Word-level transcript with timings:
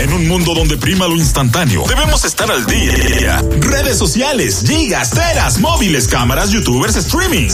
En 0.00 0.14
un 0.14 0.26
mundo 0.26 0.54
donde 0.54 0.78
prima 0.78 1.06
lo 1.06 1.14
instantáneo, 1.14 1.84
debemos 1.86 2.24
estar 2.24 2.50
al 2.50 2.64
día. 2.64 3.42
Redes 3.60 3.98
sociales, 3.98 4.64
gigas, 4.66 5.10
teras, 5.10 5.58
móviles, 5.58 6.08
cámaras, 6.08 6.50
youtubers, 6.50 6.96
streaming. 6.96 7.50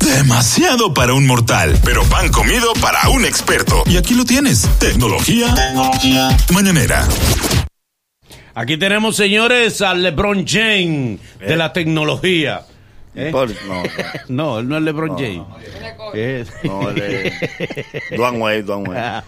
Demasiado 0.00 0.92
para 0.92 1.14
un 1.14 1.28
mortal, 1.28 1.78
pero 1.84 2.02
pan 2.02 2.30
comido 2.30 2.72
para 2.80 3.08
un 3.10 3.24
experto. 3.24 3.84
Y 3.86 3.96
aquí 3.98 4.14
lo 4.14 4.24
tienes, 4.24 4.68
tecnología, 4.80 5.54
mañanera. 6.52 7.06
Aquí 8.56 8.76
tenemos, 8.76 9.14
señores, 9.14 9.80
al 9.80 10.02
LeBron 10.02 10.44
James 10.44 11.20
de 11.38 11.56
la 11.56 11.72
tecnología. 11.72 12.62
¿Eh? 13.18 13.30
Por- 13.32 13.50
no, 13.66 13.82
No, 14.28 14.58
él 14.60 14.68
no 14.68 14.76
es 14.76 14.82
LeBron 14.82 15.16
James. 15.18 15.42
¿Qué 16.12 16.40
es? 16.40 16.48
no, 16.64 16.88
él 16.90 17.02
es 17.02 18.16
Dwayne 18.16 18.38
Wade, 18.38 18.62
Dwayne 18.62 18.88
Wade. 18.88 19.00
Ah. 19.00 19.24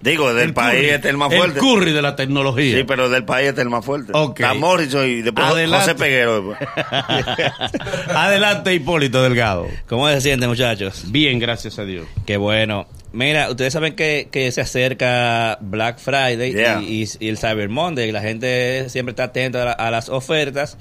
Digo, 0.00 0.32
del 0.34 0.48
El 0.48 0.54
país 0.54 0.76
Curry. 0.80 0.88
este 0.90 1.08
es 1.08 1.10
el 1.12 1.16
más 1.16 1.30
El 1.32 1.38
fuerte. 1.38 1.60
Curry 1.60 1.92
de 1.92 2.02
la 2.02 2.16
tecnología. 2.16 2.76
Sí, 2.78 2.84
pero 2.84 3.08
del 3.08 3.24
país 3.24 3.48
este 3.48 3.60
es 3.60 3.64
el 3.66 3.70
más 3.70 3.84
fuerte. 3.84 4.10
Ok. 4.14 4.40
Está 4.40 4.54
Morrison 4.54 5.06
y 5.08 5.22
después 5.22 5.46
Adelante. 5.46 5.84
José 5.92 5.94
Peguero. 5.94 6.56
Adelante, 8.08 8.74
Hipólito 8.74 9.22
Delgado. 9.22 9.68
¿Cómo 9.88 10.08
se 10.08 10.20
siente, 10.20 10.46
muchachos? 10.46 11.04
Bien, 11.08 11.38
gracias 11.38 11.78
a 11.78 11.84
Dios. 11.84 12.06
Qué 12.26 12.36
bueno. 12.36 12.86
Mira, 13.12 13.50
ustedes 13.50 13.72
saben 13.74 13.94
que, 13.94 14.28
que 14.32 14.50
se 14.52 14.62
acerca 14.62 15.58
Black 15.60 15.98
Friday 15.98 16.52
Yeah. 16.52 16.80
y, 16.82 17.02
y- 17.04 17.08
y 17.20 17.28
el 17.28 17.36
Cyber 17.38 17.68
Monday. 17.68 18.10
La 18.10 18.22
gente 18.22 18.88
siempre 18.88 19.10
está 19.12 19.24
atenta 19.24 19.62
a, 19.62 19.64
la- 19.66 19.72
a 19.72 19.90
las 19.90 20.08
ofertas 20.08 20.78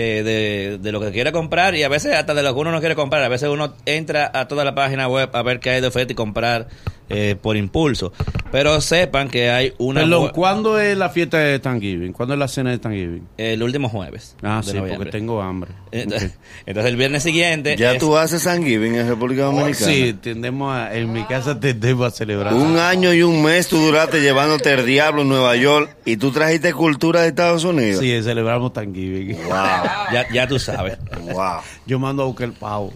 eh, 0.00 0.22
de, 0.22 0.78
de 0.78 0.92
lo 0.92 1.00
que 1.00 1.10
quiere 1.10 1.32
comprar 1.32 1.74
y 1.74 1.82
a 1.82 1.88
veces 1.88 2.14
hasta 2.14 2.32
de 2.32 2.44
lo 2.44 2.54
que 2.54 2.60
uno 2.60 2.70
no 2.70 2.78
quiere 2.78 2.94
comprar. 2.94 3.20
A 3.24 3.28
veces 3.28 3.48
uno 3.48 3.74
entra 3.84 4.30
a 4.32 4.46
toda 4.46 4.64
la 4.64 4.72
página 4.72 5.08
web 5.08 5.28
a 5.32 5.42
ver 5.42 5.58
qué 5.58 5.70
hay 5.70 5.80
de 5.80 5.88
oferta 5.88 6.12
y 6.12 6.14
comprar 6.14 6.68
eh, 7.08 7.36
por 7.40 7.56
impulso. 7.56 8.12
Pero 8.52 8.80
sepan 8.80 9.28
que 9.28 9.50
hay 9.50 9.72
una... 9.78 10.00
Perdón, 10.00 10.30
¿cuándo 10.34 10.78
es 10.80 10.96
la 10.96 11.08
fiesta 11.10 11.38
de 11.38 11.58
Thanksgiving? 11.58 12.12
¿Cuándo 12.12 12.34
es 12.34 12.40
la 12.40 12.48
cena 12.48 12.70
de 12.70 12.78
Thanksgiving? 12.78 13.26
el 13.36 13.62
último 13.62 13.88
jueves. 13.88 14.36
Ah, 14.42 14.60
sí, 14.64 14.70
noviembre. 14.70 14.96
porque 14.96 15.10
tengo 15.12 15.40
hambre. 15.42 15.70
Entonces, 15.92 16.32
entonces 16.66 16.90
el 16.90 16.96
viernes 16.96 17.22
siguiente... 17.22 17.76
Ya 17.76 17.92
es- 17.92 17.98
tú 17.98 18.16
haces 18.16 18.42
Thanksgiving 18.44 18.94
en 18.96 19.08
República 19.08 19.44
Dominicana. 19.44 19.74
Sí, 19.86 20.12
tendemos 20.14 20.74
a, 20.74 20.94
en 20.94 21.12
mi 21.12 21.24
casa 21.24 21.58
tendemos 21.60 22.06
a 22.06 22.10
celebrar. 22.16 22.54
Un 22.54 22.78
año 22.78 23.12
y 23.14 23.22
un 23.22 23.42
mes 23.42 23.68
tú 23.68 23.78
duraste 23.78 24.20
llevándote 24.20 24.72
el 24.72 24.86
diablo 24.86 25.22
en 25.22 25.28
Nueva 25.28 25.56
York 25.56 25.96
y 26.04 26.16
tú 26.16 26.30
trajiste 26.30 26.72
cultura 26.72 27.22
de 27.22 27.28
Estados 27.28 27.64
Unidos. 27.64 28.00
Sí, 28.00 28.22
celebramos 28.22 28.72
Thanksgiving. 28.72 29.36
Wow, 29.44 29.54
Ya, 30.12 30.26
ya 30.32 30.46
tú 30.48 30.58
sabes. 30.58 30.98
wow. 31.32 31.60
Yo 31.86 31.98
mando 31.98 32.22
a 32.22 32.26
buscar 32.26 32.48
el 32.48 32.54
pavo. 32.54 32.92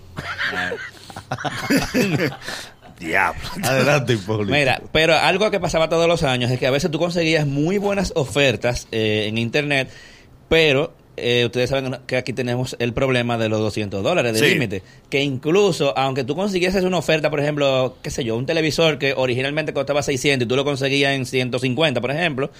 Diablo. 3.04 3.40
Adelante, 3.64 4.14
Hipólito. 4.14 4.52
Mira, 4.52 4.80
pero 4.92 5.16
algo 5.16 5.50
que 5.50 5.60
pasaba 5.60 5.88
todos 5.88 6.06
los 6.08 6.22
años 6.22 6.50
es 6.50 6.58
que 6.58 6.66
a 6.66 6.70
veces 6.70 6.90
tú 6.90 6.98
conseguías 6.98 7.46
muy 7.46 7.78
buenas 7.78 8.12
ofertas 8.16 8.88
eh, 8.92 9.26
en 9.28 9.38
internet, 9.38 9.88
pero 10.48 10.94
eh, 11.16 11.44
ustedes 11.44 11.68
saben 11.70 11.98
que 12.06 12.16
aquí 12.16 12.32
tenemos 12.32 12.74
el 12.78 12.94
problema 12.94 13.36
de 13.36 13.48
los 13.50 13.60
200 13.60 14.02
dólares 14.02 14.32
de 14.32 14.38
Sí. 14.38 14.54
límite. 14.54 14.82
Que 15.10 15.22
incluso, 15.22 15.96
aunque 15.98 16.24
tú 16.24 16.34
consiguieses 16.34 16.84
una 16.84 16.96
oferta, 16.98 17.28
por 17.30 17.40
ejemplo, 17.40 17.96
qué 18.02 18.10
sé 18.10 18.24
yo, 18.24 18.36
un 18.36 18.46
televisor 18.46 18.98
que 18.98 19.12
originalmente 19.14 19.72
costaba 19.74 20.02
600 20.02 20.46
y 20.46 20.48
tú 20.48 20.56
lo 20.56 20.64
conseguías 20.64 21.12
en 21.12 21.26
150, 21.26 22.00
por 22.00 22.10
ejemplo, 22.10 22.50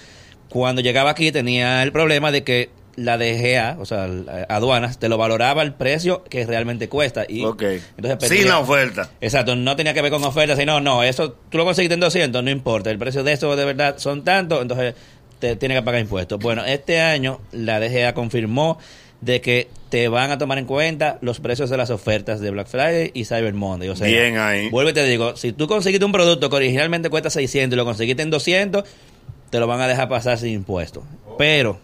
cuando 0.49 0.81
llegaba 0.81 1.09
aquí 1.11 1.31
tenía 1.31 1.81
el 1.81 1.91
problema 1.91 2.31
de 2.31 2.43
que 2.43 2.69
la 2.95 3.17
DGA, 3.17 3.77
o 3.79 3.85
sea, 3.85 4.07
aduanas, 4.49 4.99
te 4.99 5.09
lo 5.09 5.17
valoraba 5.17 5.61
el 5.63 5.73
precio 5.73 6.23
que 6.25 6.45
realmente 6.45 6.89
cuesta. 6.89 7.25
Y 7.27 7.43
entonces 7.43 8.29
Sin 8.29 8.47
la 8.47 8.59
oferta. 8.59 9.09
Exacto, 9.21 9.55
no 9.55 9.75
tenía 9.75 9.93
que 9.93 10.01
ver 10.01 10.11
con 10.11 10.23
ofertas, 10.23 10.57
sino, 10.57 10.79
no, 10.79 11.03
eso 11.03 11.35
tú 11.49 11.57
lo 11.57 11.65
conseguiste 11.65 11.95
en 11.95 11.99
200, 11.99 12.43
no 12.43 12.49
importa, 12.49 12.91
el 12.91 12.97
precio 12.97 13.23
de 13.23 13.33
eso 13.33 13.55
de 13.55 13.65
verdad 13.65 13.95
son 13.97 14.23
tantos, 14.23 14.61
entonces 14.61 14.95
te 15.39 15.55
tiene 15.55 15.75
que 15.75 15.81
pagar 15.81 16.01
impuestos. 16.01 16.39
Bueno, 16.39 16.63
este 16.65 17.01
año 17.01 17.41
la 17.51 17.79
DGA 17.79 18.13
confirmó 18.13 18.77
de 19.21 19.41
que 19.41 19.69
te 19.89 20.07
van 20.07 20.31
a 20.31 20.37
tomar 20.37 20.57
en 20.57 20.65
cuenta 20.65 21.17
los 21.21 21.39
precios 21.39 21.69
de 21.69 21.77
las 21.77 21.89
ofertas 21.89 22.39
de 22.41 22.49
Black 22.49 22.67
Friday 22.67 23.11
y 23.13 23.25
Cyber 23.25 23.53
Monday. 23.53 23.89
O 23.89 23.95
sea, 23.95 24.07
Bien 24.07 24.37
ahí. 24.37 24.69
Vuelvo 24.69 24.89
y 24.89 24.93
te 24.93 25.05
digo, 25.05 25.35
si 25.35 25.53
tú 25.53 25.67
conseguiste 25.67 26.05
un 26.05 26.11
producto 26.11 26.49
que 26.49 26.55
originalmente 26.55 27.09
cuesta 27.09 27.29
600 27.29 27.75
y 27.75 27.77
lo 27.77 27.85
conseguiste 27.85 28.21
en 28.21 28.29
200, 28.29 28.83
te 29.49 29.59
lo 29.59 29.67
van 29.67 29.81
a 29.81 29.87
dejar 29.87 30.09
pasar 30.09 30.37
sin 30.37 30.49
impuestos. 30.49 31.03
Pero 31.37 31.79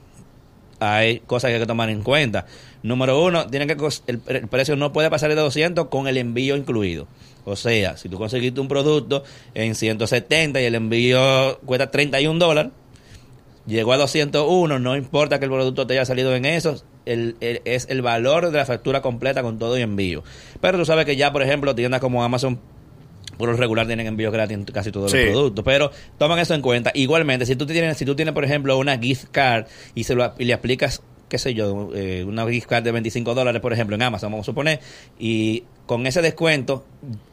hay 0.79 1.19
cosas 1.22 1.50
que 1.50 1.56
hay 1.56 1.62
que 1.62 1.67
tomar 1.67 1.90
en 1.90 2.01
cuenta. 2.03 2.45
Número 2.84 3.22
uno, 3.23 3.47
tienen 3.47 3.67
que 3.67 3.75
el, 4.07 4.22
el 4.28 4.47
precio 4.47 4.75
no 4.75 4.94
puede 4.94 5.09
pasar 5.09 5.29
de 5.29 5.35
200 5.35 5.88
con 5.88 6.07
el 6.07 6.17
envío 6.17 6.56
incluido. 6.56 7.07
O 7.45 7.56
sea, 7.56 7.97
si 7.97 8.09
tú 8.09 8.17
conseguiste 8.17 8.59
un 8.62 8.67
producto 8.67 9.23
en 9.53 9.75
170 9.75 10.62
y 10.62 10.66
el 10.66 10.75
envío 10.75 11.59
cuesta 11.66 11.90
31 11.91 12.40
dólares, 12.40 12.72
llegó 13.66 13.94
a 13.94 13.97
201, 13.97 14.79
no 14.79 14.95
importa 14.95 15.40
que 15.40 15.45
el 15.45 15.51
producto 15.51 15.85
te 15.88 15.94
haya 15.94 16.06
salido 16.06 16.35
en 16.35 16.45
eso, 16.45 16.81
el, 17.06 17.35
el- 17.40 17.61
es 17.66 17.88
el 17.90 18.01
valor 18.01 18.51
de 18.51 18.57
la 18.57 18.66
factura 18.66 19.01
completa 19.01 19.41
con 19.41 19.59
todo 19.59 19.78
y 19.78 19.81
envío. 19.81 20.23
Pero 20.61 20.78
tú 20.78 20.85
sabes 20.85 21.06
que 21.06 21.16
ya, 21.16 21.31
por 21.31 21.41
ejemplo, 21.44 21.75
tiendas 21.75 22.01
como 22.01 22.23
Amazon 22.23 22.59
por 23.39 23.50
lo 23.50 23.55
regular 23.57 23.88
tienen 23.88 24.05
envío 24.05 24.29
gratis 24.31 24.55
en 24.57 24.66
casi 24.66 24.91
todos 24.91 25.09
Sí. 25.11 25.17
los 25.17 25.29
productos, 25.31 25.66
pero 25.66 25.91
toman 26.19 26.38
eso 26.38 26.53
en 26.53 26.61
cuenta. 26.61 26.91
Igualmente, 26.94 27.47
si 27.47 27.55
tú 27.55 27.66
tienes, 27.66 27.97
si 27.97 28.05
tú 28.05 28.16
tienes 28.16 28.35
por 28.35 28.44
ejemplo, 28.45 28.77
una 28.77 28.97
gift 29.00 29.25
card 29.31 29.66
y 29.95 30.03
se 30.03 30.13
lo 30.13 30.33
y 30.38 30.44
le 30.45 30.53
aplicas, 30.53 31.01
qué 31.29 31.38
sé 31.39 31.53
yo, 31.55 31.89
eh, 31.95 32.23
una 32.28 32.45
gift 32.47 32.67
card 32.67 32.83
de 32.83 32.91
25 32.91 33.33
dólares, 33.33 33.61
por 33.61 33.72
ejemplo, 33.73 33.95
en 33.95 34.01
Amazon, 34.03 34.31
vamos 34.31 34.44
a 34.44 34.51
suponer, 34.51 34.79
y 35.17 35.63
con 35.85 36.05
ese 36.05 36.22
descuento 36.22 36.85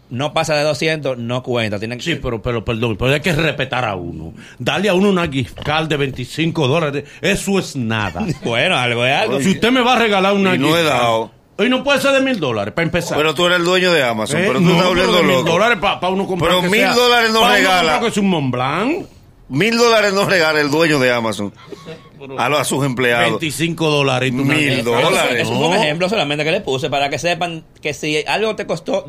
no 0.09 0.33
pasa 0.33 0.55
de 0.55 0.63
200, 0.63 1.19
no 1.19 1.43
cuenta. 1.43 1.81
Tienen 1.81 2.01
Sí, 2.01 2.15
que, 2.15 2.17
pero, 2.21 2.41
pero 2.41 2.65
perdón, 2.65 2.97
pero 2.97 3.13
hay 3.13 3.21
que 3.21 3.33
respetar 3.33 3.85
a 3.85 3.97
uno. 3.97 4.33
Darle 4.59 4.89
a 4.89 4.95
uno 4.95 5.11
una 5.11 5.27
gift 5.27 5.59
card 5.65 5.89
de 5.89 5.97
25 5.97 6.69
dólares, 6.69 7.05
eso 7.21 7.59
es 7.59 7.75
nada. 7.75 8.25
bueno, 8.45 8.77
algo 8.77 9.05
es 9.05 9.13
algo. 9.13 9.41
si 9.41 9.51
usted 9.51 9.73
me 9.73 9.81
va 9.81 9.95
a 9.95 9.99
regalar 9.99 10.35
una 10.35 10.55
Y 10.55 10.59
no 10.59 10.69
gift 10.69 10.79
he 10.79 10.85
card, 10.85 10.93
dado. 11.01 11.31
Hoy 11.59 11.71
no 11.71 11.83
puede 11.83 12.01
ser 12.01 12.13
de 12.13 12.21
mil 12.21 12.39
dólares, 12.39 12.75
para 12.75 12.85
empezar. 12.85 13.17
Pero 13.17 13.35
tú 13.35 13.47
eres 13.47 13.59
el 13.59 13.65
dueño 13.65 13.93
de 13.93 14.03
Amazon, 14.03 14.41
Eh, 14.41 14.45
pero 14.47 14.59
tú 14.59 14.65
no, 14.67 14.73
estás 14.73 14.89
volviendo 14.89 15.17
de 15.17 15.23
mil 15.23 15.33
loco. 15.37 15.51
dólares 15.51 15.79
para 15.81 16.09
uno 16.09 16.27
comprar. 16.27 16.51
Pero 16.51 16.63
que 16.63 16.69
mil 16.69 16.81
sea- 16.81 16.95
dólares 16.95 17.31
no 17.33 17.41
pa' 17.41 17.47
uno 17.47 17.55
regala. 17.57 18.01
que 18.01 18.07
es 18.09 18.17
un 18.19 18.29
Mont 18.29 18.53
Blanc. 18.53 19.07
Mil 19.49 19.79
dólares 19.79 20.13
no 20.13 20.25
regala 20.25 20.61
el 20.61 20.71
dueño 20.71 20.99
de 20.99 21.13
Amazon 21.13 21.53
a, 22.37 22.49
los, 22.49 22.61
a 22.61 22.65
sus 22.65 22.85
empleados. 22.85 23.31
25 23.31 23.89
dólares. 23.91 24.33
y 24.33 24.37
tú 24.37 24.45
Mil 24.45 24.83
dólares. 24.85 25.43
Eso 25.43 25.55
fue 25.57 25.69
un 25.69 25.75
ejemplo 25.77 26.09
solamente 26.09 26.45
que 26.45 26.51
le 26.51 26.61
puse 26.63 26.91
para 26.91 27.09
que 27.11 27.19
sepan 27.19 27.65
que 27.81 27.95
si 27.95 28.25
algo 28.27 28.57
te 28.57 28.67
costó 28.67 29.05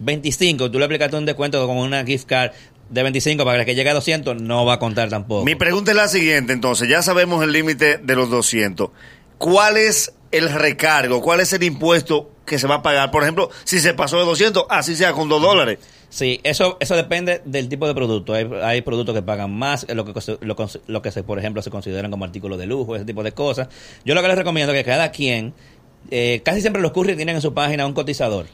225, 0.00 0.70
tú 0.70 0.78
le 0.78 0.84
aplicaste 0.84 1.16
un 1.16 1.26
descuento 1.26 1.64
con 1.66 1.76
una 1.78 2.04
gift 2.04 2.26
card 2.26 2.50
de 2.90 3.02
25 3.02 3.44
para 3.44 3.64
que 3.64 3.74
llegue 3.74 3.90
a 3.90 3.94
200, 3.94 4.40
no 4.42 4.64
va 4.64 4.74
a 4.74 4.78
contar 4.78 5.08
tampoco. 5.08 5.44
Mi 5.44 5.54
pregunta 5.54 5.92
es 5.92 5.96
la 5.96 6.08
siguiente, 6.08 6.52
entonces, 6.52 6.88
ya 6.88 7.00
sabemos 7.02 7.42
el 7.42 7.52
límite 7.52 7.98
de 7.98 8.14
los 8.16 8.30
200. 8.30 8.90
¿Cuál 9.38 9.76
es 9.76 10.12
el 10.36 10.50
recargo? 10.52 11.20
¿Cuál 11.22 11.40
es 11.40 11.52
el 11.52 11.62
impuesto 11.62 12.30
que 12.44 12.58
se 12.58 12.66
va 12.66 12.76
a 12.76 12.82
pagar? 12.82 13.10
Por 13.10 13.22
ejemplo, 13.22 13.50
si 13.64 13.80
se 13.80 13.94
pasó 13.94 14.18
de 14.18 14.24
200, 14.24 14.66
así 14.68 14.94
sea 14.96 15.12
con 15.12 15.28
2 15.28 15.40
dólares. 15.42 15.78
Sí, 16.08 16.40
eso 16.44 16.76
eso 16.80 16.94
depende 16.94 17.40
del 17.44 17.68
tipo 17.68 17.86
de 17.88 17.94
producto. 17.94 18.34
Hay, 18.34 18.48
hay 18.62 18.82
productos 18.82 19.14
que 19.14 19.22
pagan 19.22 19.52
más, 19.52 19.86
lo 19.92 20.04
que, 20.04 20.12
lo, 20.40 20.56
lo 20.86 21.02
que 21.02 21.10
se, 21.10 21.22
por 21.24 21.38
ejemplo, 21.38 21.60
se 21.62 21.70
consideran 21.70 22.10
como 22.10 22.24
artículos 22.24 22.58
de 22.58 22.66
lujo, 22.66 22.94
ese 22.96 23.04
tipo 23.04 23.22
de 23.24 23.32
cosas. 23.32 23.68
Yo 24.04 24.14
lo 24.14 24.22
que 24.22 24.28
les 24.28 24.36
recomiendo 24.38 24.72
es 24.72 24.78
que 24.78 24.84
cada 24.90 25.10
quien, 25.10 25.54
eh, 26.10 26.40
casi 26.44 26.60
siempre 26.60 26.82
los 26.82 26.92
couriers 26.92 27.16
tienen 27.16 27.36
en 27.36 27.42
su 27.42 27.52
página 27.54 27.86
un 27.86 27.94
cotizador. 27.94 28.46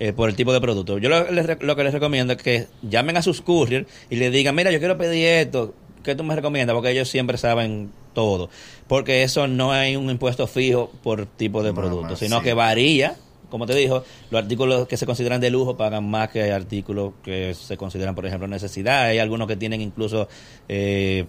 eh, 0.00 0.12
por 0.12 0.28
el 0.28 0.34
tipo 0.36 0.52
de 0.52 0.60
producto. 0.60 0.98
Yo 0.98 1.08
lo, 1.08 1.30
les 1.30 1.46
lo 1.62 1.76
que 1.76 1.84
les 1.84 1.92
recomiendo 1.92 2.32
es 2.32 2.42
que 2.42 2.66
llamen 2.82 3.16
a 3.16 3.22
sus 3.22 3.40
couriers 3.42 3.86
y 4.10 4.16
les 4.16 4.32
digan, 4.32 4.54
mira, 4.54 4.72
yo 4.72 4.80
quiero 4.80 4.98
pedir 4.98 5.24
esto, 5.26 5.74
¿qué 6.02 6.16
tú 6.16 6.24
me 6.24 6.34
recomiendas? 6.34 6.74
Porque 6.74 6.90
ellos 6.90 7.08
siempre 7.08 7.38
saben 7.38 7.92
todo. 8.14 8.48
Porque 8.88 9.22
eso 9.22 9.46
no 9.46 9.72
hay 9.72 9.96
un 9.96 10.08
impuesto 10.10 10.46
fijo 10.46 10.90
por 11.02 11.26
tipo 11.26 11.62
de 11.62 11.74
producto, 11.74 12.16
sino 12.16 12.40
que 12.42 12.54
varía 12.54 13.16
como 13.54 13.66
te 13.66 13.74
dijo, 13.76 14.02
los 14.32 14.42
artículos 14.42 14.88
que 14.88 14.96
se 14.96 15.06
consideran 15.06 15.40
de 15.40 15.48
lujo 15.48 15.76
pagan 15.76 16.10
más 16.10 16.28
que 16.30 16.50
artículos 16.50 17.12
que 17.22 17.54
se 17.54 17.76
consideran, 17.76 18.16
por 18.16 18.26
ejemplo, 18.26 18.48
necesidad. 18.48 19.04
Hay 19.04 19.20
algunos 19.20 19.46
que 19.46 19.54
tienen 19.54 19.80
incluso 19.80 20.26
eh, 20.68 21.26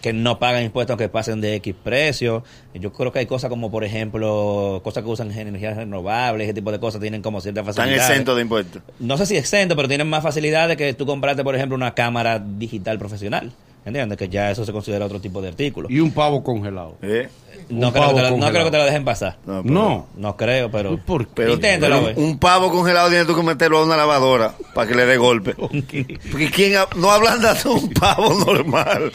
que 0.00 0.12
no 0.12 0.40
pagan 0.40 0.64
impuestos 0.64 0.94
aunque 0.94 1.08
pasen 1.08 1.40
de 1.40 1.54
X 1.56 1.76
precio. 1.84 2.42
Yo 2.74 2.92
creo 2.92 3.12
que 3.12 3.20
hay 3.20 3.26
cosas 3.26 3.48
como, 3.48 3.70
por 3.70 3.84
ejemplo, 3.84 4.80
cosas 4.82 5.04
que 5.04 5.08
usan 5.08 5.30
energías 5.30 5.76
renovables, 5.76 6.46
ese 6.46 6.54
tipo 6.54 6.72
de 6.72 6.80
cosas 6.80 7.00
tienen 7.00 7.22
como 7.22 7.40
cierta 7.40 7.60
Están 7.60 7.74
facilidad. 7.74 8.10
exentos 8.10 8.34
de 8.34 8.42
impuestos. 8.42 8.82
No 8.98 9.16
sé 9.16 9.26
si 9.26 9.36
exento, 9.36 9.76
pero 9.76 9.86
tienen 9.86 10.08
más 10.08 10.24
facilidad 10.24 10.66
de 10.68 10.76
que 10.76 10.94
tú 10.94 11.06
compraste, 11.06 11.44
por 11.44 11.54
ejemplo, 11.54 11.76
una 11.76 11.94
cámara 11.94 12.40
digital 12.40 12.98
profesional. 12.98 13.52
¿Entiendes? 13.84 14.18
Que 14.18 14.28
ya 14.28 14.50
eso 14.50 14.64
se 14.66 14.72
considera 14.72 15.06
otro 15.06 15.20
tipo 15.20 15.40
de 15.40 15.48
artículo. 15.48 15.88
Y 15.90 16.00
un 16.00 16.10
pavo 16.12 16.42
congelado. 16.44 16.96
¿eh? 17.00 17.28
No 17.70 17.88
un 17.88 17.92
creo, 17.92 18.08
que 18.10 18.14
te 18.14 18.22
lo, 18.22 18.36
no 18.36 18.50
creo 18.50 18.64
que 18.64 18.70
te 18.70 18.76
lo 18.78 18.84
dejen 18.84 19.04
pasar. 19.04 19.36
No, 19.46 19.62
pero- 19.62 19.74
No. 19.74 20.06
No 20.16 20.36
creo, 20.36 20.70
pero... 20.70 20.96
¿Por 20.98 21.26
qué? 21.26 21.32
Pero, 21.36 21.52
Inténtalo, 21.54 22.00
pero 22.02 22.14
güey. 22.14 22.26
un 22.30 22.38
pavo 22.38 22.70
congelado 22.70 23.08
tienes 23.08 23.26
tú 23.26 23.34
que 23.34 23.42
meterlo 23.42 23.78
a 23.78 23.84
una 23.84 23.96
lavadora 23.96 24.54
para 24.74 24.88
que 24.88 24.94
le 24.94 25.06
dé 25.06 25.16
golpe. 25.16 25.54
Porque 26.30 26.50
quién 26.54 26.76
ha- 26.76 26.88
no 26.96 27.10
ablanda 27.10 27.54
de 27.54 27.68
un 27.68 27.90
pavo 27.90 28.34
normal. 28.44 29.12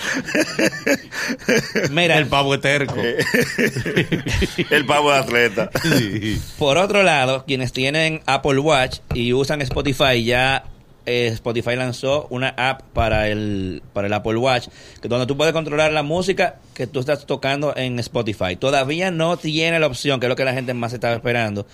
Mira, 1.92 2.18
El 2.18 2.28
pavo 2.28 2.54
es 2.56 2.62
terco. 2.62 2.96
El 4.70 4.86
pavo 4.86 5.12
de 5.12 5.18
atleta. 5.18 5.70
Sí. 5.82 6.40
Por 6.58 6.78
otro 6.78 7.04
lado, 7.04 7.46
quienes 7.46 7.74
tienen 7.74 8.22
Apple 8.26 8.60
Watch 8.60 9.00
y 9.14 9.34
usan 9.34 9.62
Spotify 9.62 10.24
ya 10.24 10.64
eh, 11.06 11.28
Spotify 11.34 11.76
lanzó 11.76 12.28
una 12.30 12.50
app 12.50 12.82
para 12.94 13.28
el, 13.30 13.82
para 13.94 14.08
el 14.08 14.14
Apple 14.14 14.38
Watch, 14.38 14.68
que 15.02 15.08
donde 15.08 15.26
tú 15.26 15.36
puedes 15.38 15.54
controlar 15.54 15.92
la 15.92 16.04
música 16.04 16.56
que 16.74 16.88
tú 16.88 17.00
estás 17.00 17.26
tocando 17.26 17.76
en 17.76 18.00
Spotify. 18.00 18.56
Todavía 18.56 19.12
no 19.12 19.38
tiene 19.38 19.80
la 19.80 19.88
opción, 19.88 20.20
que 20.20 20.26
es 20.26 20.30
lo 20.30 20.36
que 20.36 20.46
la 20.46 20.54
gente 20.54 20.74
más 20.74 20.94
estaba 20.94 21.16
esperando, 21.16 21.66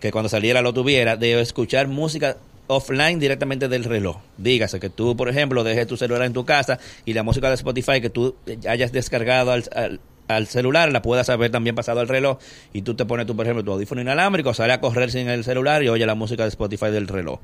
que 0.00 0.10
cuando 0.10 0.28
saliera 0.28 0.62
lo 0.62 0.72
tuviera, 0.72 1.16
de 1.16 1.40
escuchar 1.40 1.88
música 1.88 2.36
offline 2.68 3.18
directamente 3.18 3.68
del 3.68 3.84
reloj. 3.84 4.18
Dígase 4.38 4.80
que 4.80 4.88
tú, 4.88 5.16
por 5.16 5.28
ejemplo, 5.28 5.62
dejes 5.64 5.86
tu 5.86 5.96
celular 5.96 6.22
en 6.22 6.32
tu 6.32 6.44
casa 6.44 6.78
y 7.04 7.12
la 7.12 7.22
música 7.22 7.48
de 7.48 7.54
Spotify 7.54 8.00
que 8.00 8.08
tú 8.10 8.34
hayas 8.68 8.92
descargado 8.92 9.52
al, 9.52 9.64
al- 9.74 10.00
al 10.36 10.46
celular 10.46 10.92
la 10.92 11.02
puedas 11.02 11.28
haber 11.28 11.50
también 11.50 11.74
pasado 11.74 12.00
al 12.00 12.08
reloj 12.08 12.38
y 12.72 12.82
tú 12.82 12.94
te 12.94 13.04
pones, 13.04 13.26
tú, 13.26 13.36
por 13.36 13.46
ejemplo, 13.46 13.64
tu 13.64 13.72
audífono 13.72 14.00
inalámbrico, 14.00 14.54
sale 14.54 14.72
a 14.72 14.80
correr 14.80 15.10
sin 15.10 15.28
el 15.28 15.44
celular 15.44 15.82
y 15.82 15.88
oye 15.88 16.06
la 16.06 16.14
música 16.14 16.42
de 16.42 16.48
Spotify 16.48 16.90
del 16.90 17.08
reloj. 17.08 17.40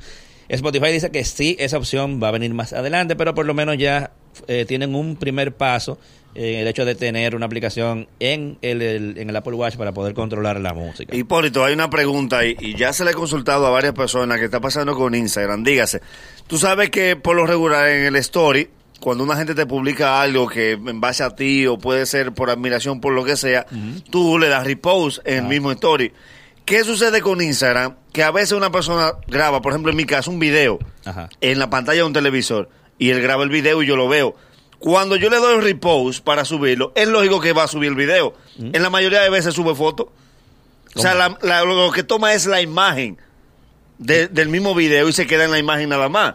Spotify 0.49 0.90
dice 0.93 1.11
que 1.11 1.25
sí, 1.25 1.56
esa 1.58 1.76
opción 1.76 2.20
va 2.23 2.29
a 2.29 2.31
venir 2.31 2.55
más 2.55 2.73
adelante, 2.73 3.17
pero 3.17 3.35
por 3.35 3.44
lo 3.44 3.52
menos 3.52 3.76
ya 3.76 4.12
eh, 4.46 4.64
tienen 4.67 4.94
un 4.94 5.17
primer 5.17 5.52
paso 5.55 5.99
eh, 6.35 6.61
el 6.61 6.69
hecho 6.69 6.85
de 6.85 6.94
tener 6.94 7.35
una 7.35 7.46
aplicación 7.46 8.08
en 8.20 8.58
el, 8.62 9.19
en 9.19 9.29
el 9.29 9.37
Apple 9.37 9.55
Watch 9.55 9.76
para 9.76 9.93
poder 9.93 10.14
controlar 10.14 10.61
la 10.61 10.73
música. 10.73 11.14
Hipólito, 11.14 11.64
hay 11.64 11.75
una 11.75 11.91
pregunta 11.91 12.46
y, 12.46 12.56
y 12.61 12.76
ya 12.76 12.93
se 12.93 13.05
le 13.05 13.11
he 13.11 13.14
consultado 13.14 13.67
a 13.67 13.70
varias 13.70 13.93
personas 13.93 14.38
que 14.38 14.44
está 14.44 14.61
pasando 14.61 14.94
con 14.94 15.14
Instagram. 15.14 15.64
Dígase, 15.64 16.00
tú 16.46 16.56
sabes 16.56 16.91
que 16.91 17.17
por 17.17 17.34
lo 17.37 17.46
regular 17.46 17.88
en 17.88 18.06
el 18.06 18.17
story, 18.17 18.69
cuando 19.00 19.24
una 19.24 19.36
gente 19.36 19.54
te 19.54 19.64
publica 19.66 20.20
algo 20.20 20.48
que 20.48 20.72
en 20.72 21.00
base 21.00 21.22
a 21.22 21.30
ti 21.30 21.66
o 21.66 21.78
puede 21.78 22.04
ser 22.06 22.32
por 22.32 22.50
admiración, 22.50 23.00
por 23.00 23.12
lo 23.12 23.24
que 23.24 23.36
sea, 23.36 23.66
tú 24.10 24.38
le 24.38 24.48
das 24.48 24.64
repost 24.66 25.18
en 25.24 25.38
el 25.38 25.44
mismo 25.44 25.70
story. 25.72 26.12
¿Qué 26.64 26.84
sucede 26.84 27.20
con 27.22 27.40
Instagram? 27.40 27.94
Que 28.12 28.22
a 28.22 28.30
veces 28.30 28.52
una 28.52 28.70
persona 28.70 29.12
graba, 29.26 29.62
por 29.62 29.72
ejemplo 29.72 29.90
en 29.90 29.96
mi 29.96 30.04
caso, 30.04 30.30
un 30.30 30.38
video 30.38 30.78
Ajá. 31.04 31.28
en 31.40 31.58
la 31.58 31.70
pantalla 31.70 31.98
de 32.00 32.04
un 32.06 32.12
televisor 32.12 32.68
y 32.98 33.10
él 33.10 33.22
graba 33.22 33.42
el 33.44 33.48
video 33.50 33.82
y 33.82 33.86
yo 33.86 33.96
lo 33.96 34.08
veo. 34.08 34.34
Cuando 34.78 35.16
yo 35.16 35.30
le 35.30 35.38
doy 35.38 35.56
el 35.56 35.62
repost 35.62 36.22
para 36.22 36.44
subirlo, 36.44 36.92
es 36.94 37.08
lógico 37.08 37.40
que 37.40 37.52
va 37.52 37.64
a 37.64 37.68
subir 37.68 37.88
el 37.88 37.94
video. 37.96 38.34
En 38.58 38.82
la 38.82 38.90
mayoría 38.90 39.20
de 39.22 39.30
veces 39.30 39.54
sube 39.54 39.74
foto. 39.74 40.12
O 40.94 41.00
sea, 41.00 41.14
la- 41.14 41.38
la- 41.42 41.64
lo 41.64 41.90
que 41.92 42.02
toma 42.02 42.32
es 42.34 42.46
la 42.46 42.60
imagen 42.60 43.18
de- 43.98 44.28
del 44.28 44.48
mismo 44.48 44.74
video 44.74 45.08
y 45.08 45.12
se 45.12 45.26
queda 45.26 45.44
en 45.44 45.50
la 45.50 45.58
imagen 45.58 45.88
nada 45.88 46.08
más. 46.08 46.34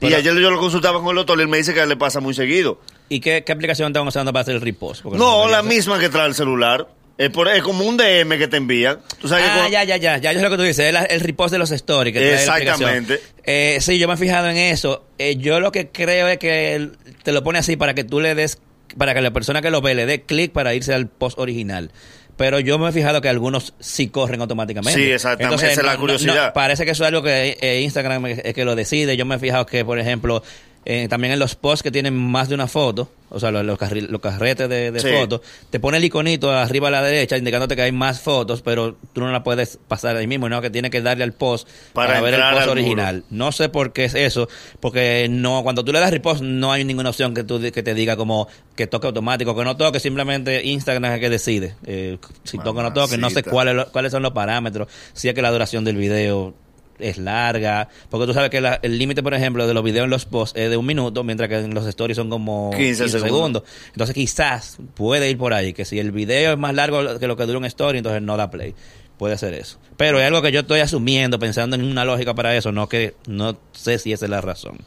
Y 0.00 0.12
ayer 0.14 0.34
yo 0.34 0.50
lo 0.50 0.58
consultaba 0.58 1.00
con 1.00 1.10
el 1.10 1.16
doctor 1.16 1.38
y 1.38 1.42
él 1.42 1.48
me 1.48 1.56
dice 1.58 1.72
que 1.74 1.84
le 1.86 1.96
pasa 1.96 2.20
muy 2.20 2.34
seguido. 2.34 2.80
¿Y 3.08 3.20
qué, 3.20 3.44
qué 3.44 3.52
aplicación 3.52 3.88
están 3.88 4.06
usando 4.06 4.32
para 4.32 4.42
hacer 4.42 4.54
el 4.56 4.60
repost? 4.60 5.02
Porque 5.02 5.18
No, 5.18 5.48
la 5.48 5.62
misma 5.62 5.98
que 5.98 6.08
trae 6.08 6.26
el 6.28 6.34
celular. 6.34 6.88
Es, 7.18 7.30
por- 7.30 7.48
es 7.48 7.62
como 7.62 7.82
un 7.86 7.96
DM 7.96 8.36
que 8.36 8.46
te 8.46 8.58
envían. 8.58 8.98
Tú 9.18 9.26
sabes 9.26 9.46
Ah, 9.48 9.52
cuando- 9.54 9.70
ya, 9.72 9.84
ya, 9.84 9.96
ya, 9.96 10.18
ya, 10.18 10.32
yo 10.34 10.38
sé 10.38 10.44
lo 10.44 10.50
que 10.50 10.56
tú 10.58 10.62
dices, 10.64 10.84
es 10.86 10.92
la- 10.92 11.04
el 11.04 11.20
repost 11.20 11.50
de 11.50 11.56
los 11.58 11.70
stories. 11.70 12.12
Que. 12.12 12.34
Exactamente. 12.34 13.20
Eh, 13.44 13.78
sí, 13.80 13.98
yo 13.98 14.06
me 14.06 14.14
he 14.14 14.16
fijado 14.18 14.50
en 14.50 14.58
eso. 14.58 15.06
Eh, 15.16 15.36
yo 15.36 15.58
lo 15.60 15.72
que 15.72 15.88
creo 15.88 16.28
es 16.28 16.36
que 16.38 16.74
el- 16.74 16.92
te 17.22 17.32
lo 17.32 17.42
pone 17.42 17.58
así 17.58 17.76
para 17.76 17.94
que 17.94 18.04
tú 18.04 18.20
le 18.20 18.34
des, 18.34 18.58
para 18.98 19.14
que 19.14 19.22
la 19.22 19.30
persona 19.30 19.62
que 19.62 19.70
lo 19.70 19.80
ve 19.80 19.94
le 19.94 20.04
dé 20.04 20.24
clic 20.24 20.52
para 20.52 20.74
irse 20.74 20.92
al 20.92 21.08
post 21.08 21.38
original. 21.38 21.90
Pero 22.36 22.60
yo 22.60 22.78
me 22.78 22.88
he 22.88 22.92
fijado 22.92 23.20
que 23.20 23.28
algunos 23.28 23.74
sí 23.80 24.08
corren 24.08 24.40
automáticamente. 24.40 25.00
Sí, 25.00 25.10
exactamente, 25.10 25.72
esa 25.72 25.80
es 25.80 25.86
la 25.86 25.96
curiosidad. 25.96 26.52
parece 26.52 26.84
que 26.84 26.90
eso 26.90 27.04
es 27.04 27.08
algo 27.08 27.22
que 27.22 27.56
eh, 27.60 27.80
Instagram 27.80 28.26
es 28.26 28.54
que 28.54 28.64
lo 28.64 28.74
decide. 28.74 29.16
Yo 29.16 29.24
me 29.24 29.36
he 29.36 29.38
fijado 29.38 29.64
que, 29.64 29.84
por 29.84 29.98
ejemplo, 29.98 30.42
eh, 30.88 31.08
también 31.08 31.32
en 31.32 31.38
los 31.40 31.56
posts 31.56 31.82
que 31.82 31.90
tienen 31.90 32.14
más 32.16 32.48
de 32.48 32.54
una 32.54 32.68
foto, 32.68 33.10
o 33.28 33.40
sea, 33.40 33.50
los, 33.50 33.64
los, 33.64 33.76
carri- 33.76 34.06
los 34.08 34.20
carretes 34.20 34.68
de, 34.68 34.92
de 34.92 35.00
Sí. 35.00 35.08
fotos, 35.12 35.40
te 35.68 35.80
pone 35.80 35.96
el 35.98 36.04
iconito 36.04 36.50
arriba 36.52 36.86
a 36.88 36.90
la 36.92 37.02
derecha 37.02 37.36
indicándote 37.36 37.74
que 37.74 37.82
hay 37.82 37.90
más 37.90 38.20
fotos, 38.20 38.62
pero 38.62 38.96
tú 39.12 39.20
no 39.20 39.32
la 39.32 39.42
puedes 39.42 39.78
pasar 39.88 40.16
ahí 40.16 40.28
mismo, 40.28 40.48
no 40.48 40.62
que 40.62 40.70
tienes 40.70 40.92
que 40.92 41.02
darle 41.02 41.24
al 41.24 41.32
post 41.32 41.68
Para 41.92 42.08
para, 42.14 42.20
ver 42.20 42.34
el 42.34 42.40
post 42.40 42.62
al 42.62 42.68
original. 42.68 43.24
No 43.30 43.50
sé 43.50 43.68
por 43.68 43.92
qué 43.92 44.04
es 44.04 44.14
eso, 44.14 44.48
porque 44.78 45.26
no 45.28 45.64
cuando 45.64 45.84
tú 45.84 45.92
le 45.92 45.98
das 45.98 46.12
repost 46.12 46.40
no 46.42 46.70
hay 46.70 46.84
ninguna 46.84 47.10
opción 47.10 47.34
que 47.34 47.42
tú 47.42 47.60
que 47.60 47.82
te 47.82 47.92
diga 47.94 48.16
como 48.16 48.46
que 48.76 48.86
toque 48.86 49.08
automático, 49.08 49.56
que 49.56 49.64
no 49.64 49.76
toque, 49.76 49.98
simplemente 49.98 50.64
Instagram 50.64 51.06
es 51.06 51.12
el 51.14 51.20
que 51.20 51.30
decide. 51.30 51.74
Eh, 51.84 52.18
si 52.44 52.58
toca 52.58 52.78
o 52.78 52.82
no 52.84 52.92
toque, 52.92 53.18
no 53.18 53.28
sé 53.30 53.42
cuáles 53.42 53.86
cuáles 53.86 54.12
son 54.12 54.22
los 54.22 54.32
parámetros, 54.32 54.86
si 55.14 55.28
es 55.28 55.34
que 55.34 55.42
la 55.42 55.50
duración 55.50 55.82
del 55.84 55.96
video 55.96 56.54
es 56.98 57.18
larga, 57.18 57.88
porque 58.10 58.26
tú 58.26 58.34
sabes 58.34 58.50
que 58.50 58.60
la- 58.60 58.78
el 58.82 58.98
límite, 58.98 59.22
por 59.22 59.34
ejemplo, 59.34 59.66
de 59.66 59.74
los 59.74 59.82
videos 59.84 60.04
en 60.04 60.10
los 60.10 60.24
posts 60.24 60.58
es 60.58 60.70
de 60.70 60.76
un 60.76 60.86
minuto, 60.86 61.24
mientras 61.24 61.48
que 61.48 61.56
en 61.58 61.74
los 61.74 61.86
stories 61.86 62.16
son 62.16 62.30
como 62.30 62.70
15 62.70 63.04
15, 63.04 63.08
segundos. 63.20 63.62
segundos. 63.62 63.62
Entonces 63.92 64.14
quizás 64.14 64.78
puede 64.94 65.30
ir 65.30 65.38
por 65.38 65.52
ahí, 65.54 65.72
que 65.72 65.84
si 65.84 65.98
el 65.98 66.12
video 66.12 66.52
es 66.52 66.58
más 66.58 66.74
largo 66.74 67.18
que 67.18 67.26
lo 67.26 67.36
que 67.36 67.44
dura 67.46 67.58
un 67.58 67.64
story, 67.66 67.98
entonces 67.98 68.22
no 68.22 68.36
da 68.36 68.50
play. 68.50 68.74
Puede 69.18 69.38
ser 69.38 69.54
eso. 69.54 69.78
Pero 69.96 70.18
es 70.20 70.26
algo 70.26 70.42
que 70.42 70.52
yo 70.52 70.60
estoy 70.60 70.80
asumiendo, 70.80 71.38
pensando 71.38 71.74
en 71.76 71.84
una 71.84 72.04
lógica 72.04 72.34
para 72.34 72.54
eso, 72.54 72.70
no 72.72 72.86
que 72.88 73.14
no 73.26 73.56
sé 73.72 73.98
si 73.98 74.12
esa 74.12 74.26
es 74.26 74.30
la 74.30 74.42
razón. 74.42 74.78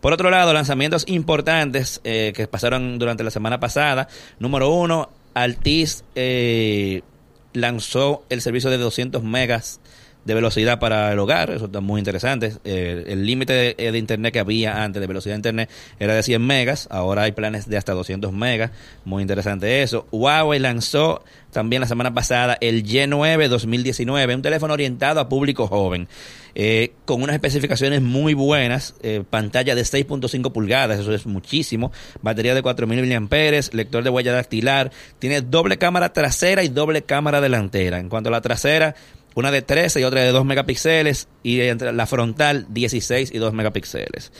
Por 0.00 0.12
otro 0.12 0.30
lado, 0.30 0.52
lanzamientos 0.52 1.04
importantes 1.08 2.00
eh, 2.04 2.32
que 2.34 2.46
pasaron 2.48 2.98
durante 2.98 3.22
la 3.24 3.30
semana 3.30 3.60
pasada. 3.60 4.08
Número 4.40 4.70
uno, 4.70 5.10
Altis 5.34 6.04
eh, 6.16 7.02
lanzó 7.52 8.24
el 8.28 8.40
servicio 8.40 8.70
de 8.70 8.78
200 8.78 9.22
megas 9.22 9.80
de 10.24 10.34
velocidad 10.34 10.78
para 10.78 11.12
el 11.12 11.18
hogar. 11.18 11.50
Eso 11.50 11.66
está 11.66 11.80
muy 11.80 12.00
interesante. 12.00 12.54
Eh, 12.64 13.04
el 13.08 13.26
límite 13.26 13.52
de, 13.52 13.74
eh, 13.78 13.92
de 13.92 13.98
internet 13.98 14.32
que 14.32 14.40
había 14.40 14.82
antes 14.82 15.00
de 15.00 15.06
velocidad 15.06 15.34
de 15.34 15.38
internet 15.38 15.70
era 15.98 16.14
de 16.14 16.22
100 16.22 16.44
megas. 16.44 16.88
Ahora 16.90 17.22
hay 17.22 17.32
planes 17.32 17.68
de 17.68 17.76
hasta 17.76 17.92
200 17.92 18.32
megas. 18.32 18.70
Muy 19.04 19.22
interesante 19.22 19.82
eso. 19.82 20.06
Huawei 20.10 20.58
lanzó 20.58 21.22
también 21.54 21.80
la 21.80 21.88
semana 21.88 22.12
pasada 22.12 22.58
el 22.60 22.84
Y9 22.84 23.48
2019, 23.48 24.34
un 24.34 24.42
teléfono 24.42 24.74
orientado 24.74 25.20
a 25.20 25.28
público 25.28 25.66
joven. 25.66 26.08
eh, 26.56 26.92
con 27.04 27.20
unas 27.20 27.34
especificaciones 27.34 28.00
muy 28.00 28.32
buenas, 28.34 28.94
eh, 29.02 29.24
pantalla 29.28 29.74
de 29.74 29.82
6.5 29.82 30.52
pulgadas, 30.52 31.00
eso 31.00 31.12
es 31.12 31.26
muchísimo, 31.26 31.90
batería 32.22 32.54
de 32.54 32.62
4000 32.62 33.20
mAh, 33.20 33.72
lector 33.72 34.04
de 34.04 34.10
huella 34.10 34.32
dactilar, 34.32 34.92
tiene 35.18 35.40
doble 35.40 35.78
cámara 35.78 36.12
trasera 36.12 36.62
y 36.62 36.68
doble 36.68 37.02
cámara 37.02 37.40
delantera. 37.40 37.98
En 37.98 38.08
cuanto 38.08 38.28
a 38.28 38.32
la 38.32 38.40
trasera, 38.40 38.94
una 39.34 39.50
de 39.50 39.62
13 39.62 40.00
y 40.00 40.04
otra 40.04 40.22
de 40.22 40.32
2 40.32 40.44
megapíxeles 40.44 41.28
y 41.42 41.60
entre 41.60 41.92
la 41.92 42.06
frontal 42.06 42.66
16 42.70 43.32
y 43.32 43.38
2 43.38 43.52
megapíxeles. 43.52 44.32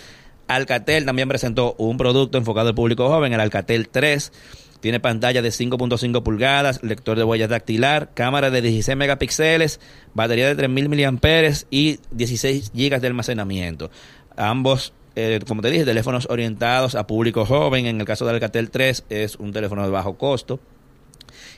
Alcatel 0.46 1.04
también 1.04 1.28
presentó 1.28 1.74
un 1.78 1.96
producto 1.96 2.38
enfocado 2.38 2.68
al 2.68 2.74
público 2.74 3.08
joven, 3.08 3.32
el 3.32 3.40
Alcatel 3.40 3.88
3. 3.88 4.32
Tiene 4.80 5.00
pantalla 5.00 5.40
de 5.40 5.48
5.5 5.48 6.22
pulgadas, 6.22 6.82
lector 6.82 7.16
de 7.16 7.24
huella 7.24 7.48
dactilar, 7.48 8.10
cámara 8.12 8.50
de 8.50 8.60
16 8.60 8.96
megapíxeles, 8.98 9.80
batería 10.12 10.46
de 10.46 10.54
3000 10.56 10.88
mAh 10.90 11.20
y 11.70 12.00
16 12.10 12.72
GB 12.74 13.00
de 13.00 13.06
almacenamiento. 13.06 13.90
Ambos, 14.36 14.92
eh, 15.16 15.40
como 15.48 15.62
te 15.62 15.70
dije, 15.70 15.86
teléfonos 15.86 16.26
orientados 16.28 16.96
a 16.96 17.06
público 17.06 17.46
joven. 17.46 17.86
En 17.86 17.98
el 17.98 18.06
caso 18.06 18.26
del 18.26 18.34
Alcatel 18.34 18.70
3 18.70 19.04
es 19.08 19.36
un 19.36 19.52
teléfono 19.54 19.84
de 19.84 19.90
bajo 19.90 20.18
costo. 20.18 20.60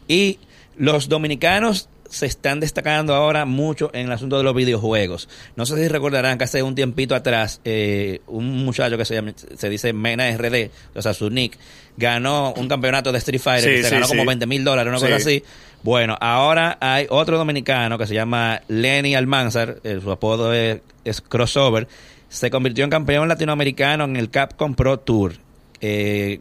Y 0.07 0.39
los 0.77 1.09
dominicanos 1.09 1.89
se 2.11 2.27
están 2.27 2.61
destacando 2.61 3.15
ahora 3.15 3.45
mucho 3.45 3.91
en 3.93 4.07
el 4.07 4.13
asunto 4.13 4.39
de 4.39 4.45
los 4.45 4.55
videojuegos. 4.55 5.29
No 5.57 5.67
sé 5.67 5.77
si 5.77 5.89
recordarán 5.89 6.39
que 6.39 6.45
hace 6.45 6.63
un 6.63 6.75
tiempito 6.75 7.15
atrás 7.15 7.61
eh, 7.65 8.21
un 8.27 8.65
muchacho 8.65 8.97
que 8.97 9.05
se, 9.05 9.15
llama, 9.15 9.33
se 9.37 9.69
dice 9.69 9.93
Mena 9.93 10.31
RD, 10.37 10.71
o 10.95 11.03
sea, 11.03 11.15
su 11.15 11.31
nick, 11.31 11.59
ganó 11.97 12.53
un 12.55 12.69
campeonato 12.69 13.13
de 13.13 13.19
Street 13.19 13.41
Fighter 13.41 13.71
Sí, 13.71 13.77
que 13.77 13.83
se 13.83 13.89
sí, 13.89 13.95
ganó 13.95 14.07
sí. 14.07 14.13
como 14.13 14.25
20 14.25 14.47
mil 14.47 14.65
dólares, 14.65 14.91
una 14.91 15.01
cosa 15.01 15.17
así. 15.17 15.43
Bueno, 15.83 16.17
ahora 16.21 16.79
hay 16.81 17.07
otro 17.11 17.39
dominicano 17.39 17.99
que 17.99 18.07
se 18.07 18.15
llama 18.15 18.61
Lenny 18.69 19.15
Almanzar, 19.15 19.79
eh, 19.85 20.01
su 20.03 20.11
apodo 20.11 20.53
es, 20.53 20.81
es 21.05 21.21
Crossover, 21.21 21.87
se 22.29 22.51
convirtió 22.51 22.85
en 22.85 22.91
campeón 22.91 23.29
latinoamericano 23.29 24.05
en 24.05 24.17
el 24.17 24.31
Capcom 24.31 24.75
Pro 24.75 24.99
Tour. 24.99 25.35
Eh, 25.81 26.41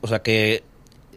o 0.00 0.08
sea 0.08 0.20
que 0.22 0.62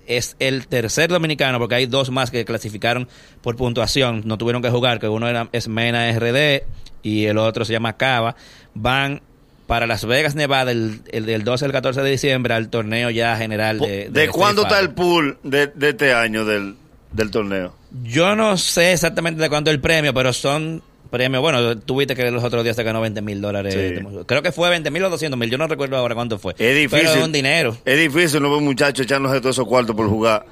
es 0.08 0.36
el 0.40 0.68
tercer 0.68 1.10
dominicano, 1.10 1.60
porque 1.60 1.76
hay 1.76 1.86
dos 1.86 2.10
más 2.10 2.32
que 2.32 2.46
clasificaron 2.46 3.08
por 3.42 3.56
puntuación, 3.56 4.24
no 4.26 4.38
tuvieron 4.38 4.62
que 4.62 4.70
jugar, 4.70 5.00
que 5.00 5.08
uno 5.08 5.28
era, 5.28 5.50
es 5.52 5.68
Mena 5.68 6.12
RD 6.12 6.64
y 7.04 7.26
el 7.26 7.38
otro 7.38 7.66
se 7.66 7.74
llama 7.74 7.98
Cava. 7.98 8.36
Van 8.74 9.22
para 9.68 9.88
Las 9.88 10.06
Vegas, 10.06 10.36
Nevada, 10.36 10.72
el, 10.72 11.02
el 11.12 11.26
del 11.26 11.44
12 11.44 11.66
al 11.66 11.72
14 11.72 12.02
de 12.02 12.12
diciembre, 12.12 12.54
al 12.54 12.70
torneo 12.70 13.10
ya 13.10 13.36
general 13.38 13.80
de... 13.80 14.10
¿De, 14.10 14.10
de 14.10 14.28
cuándo 14.30 14.64
está 14.64 14.80
el 14.80 14.92
pool 14.92 15.38
de, 15.44 15.68
de 15.68 15.90
este 15.90 16.14
año 16.14 16.46
del, 16.46 16.76
del 17.12 17.32
torneo? 17.32 17.76
Yo 18.04 18.36
no 18.36 18.58
sé 18.58 18.94
exactamente 18.94 19.42
de 19.42 19.50
cuánto 19.50 19.72
el 19.72 19.80
premio, 19.80 20.14
pero 20.14 20.34
son 20.34 20.82
premios. 21.14 21.44
Bueno, 21.44 21.78
tú 21.78 21.98
viste 21.98 22.16
que 22.16 22.32
los 22.32 22.44
otros 22.44 22.64
días 22.64 22.76
se 22.76 22.82
ganó 22.82 23.00
20 23.00 23.22
mil 23.22 23.40
dólares. 23.40 23.76
Sí. 23.76 24.04
Creo 24.26 24.42
que 24.42 24.52
fue 24.52 24.70
20 24.72 24.90
mil 24.90 25.04
o 25.04 25.10
200 25.12 25.40
mil. 25.40 25.50
Yo 25.50 25.60
no 25.60 25.68
recuerdo 25.68 25.96
ahora 25.96 26.16
cuánto 26.16 26.40
fue. 26.40 26.56
Es 26.58 26.76
difícil. 26.76 27.08
Pero 27.08 27.20
es 27.20 27.24
un 27.24 27.32
dinero. 27.32 27.78
Es 27.86 28.00
difícil 28.00 28.42
no 28.42 28.52
ver 28.52 28.62
muchachos 28.62 29.06
echándose 29.06 29.40
todos 29.40 29.56
esos 29.56 29.68
cuartos 29.68 29.96
por 29.96 30.10
jugar. 30.10 30.46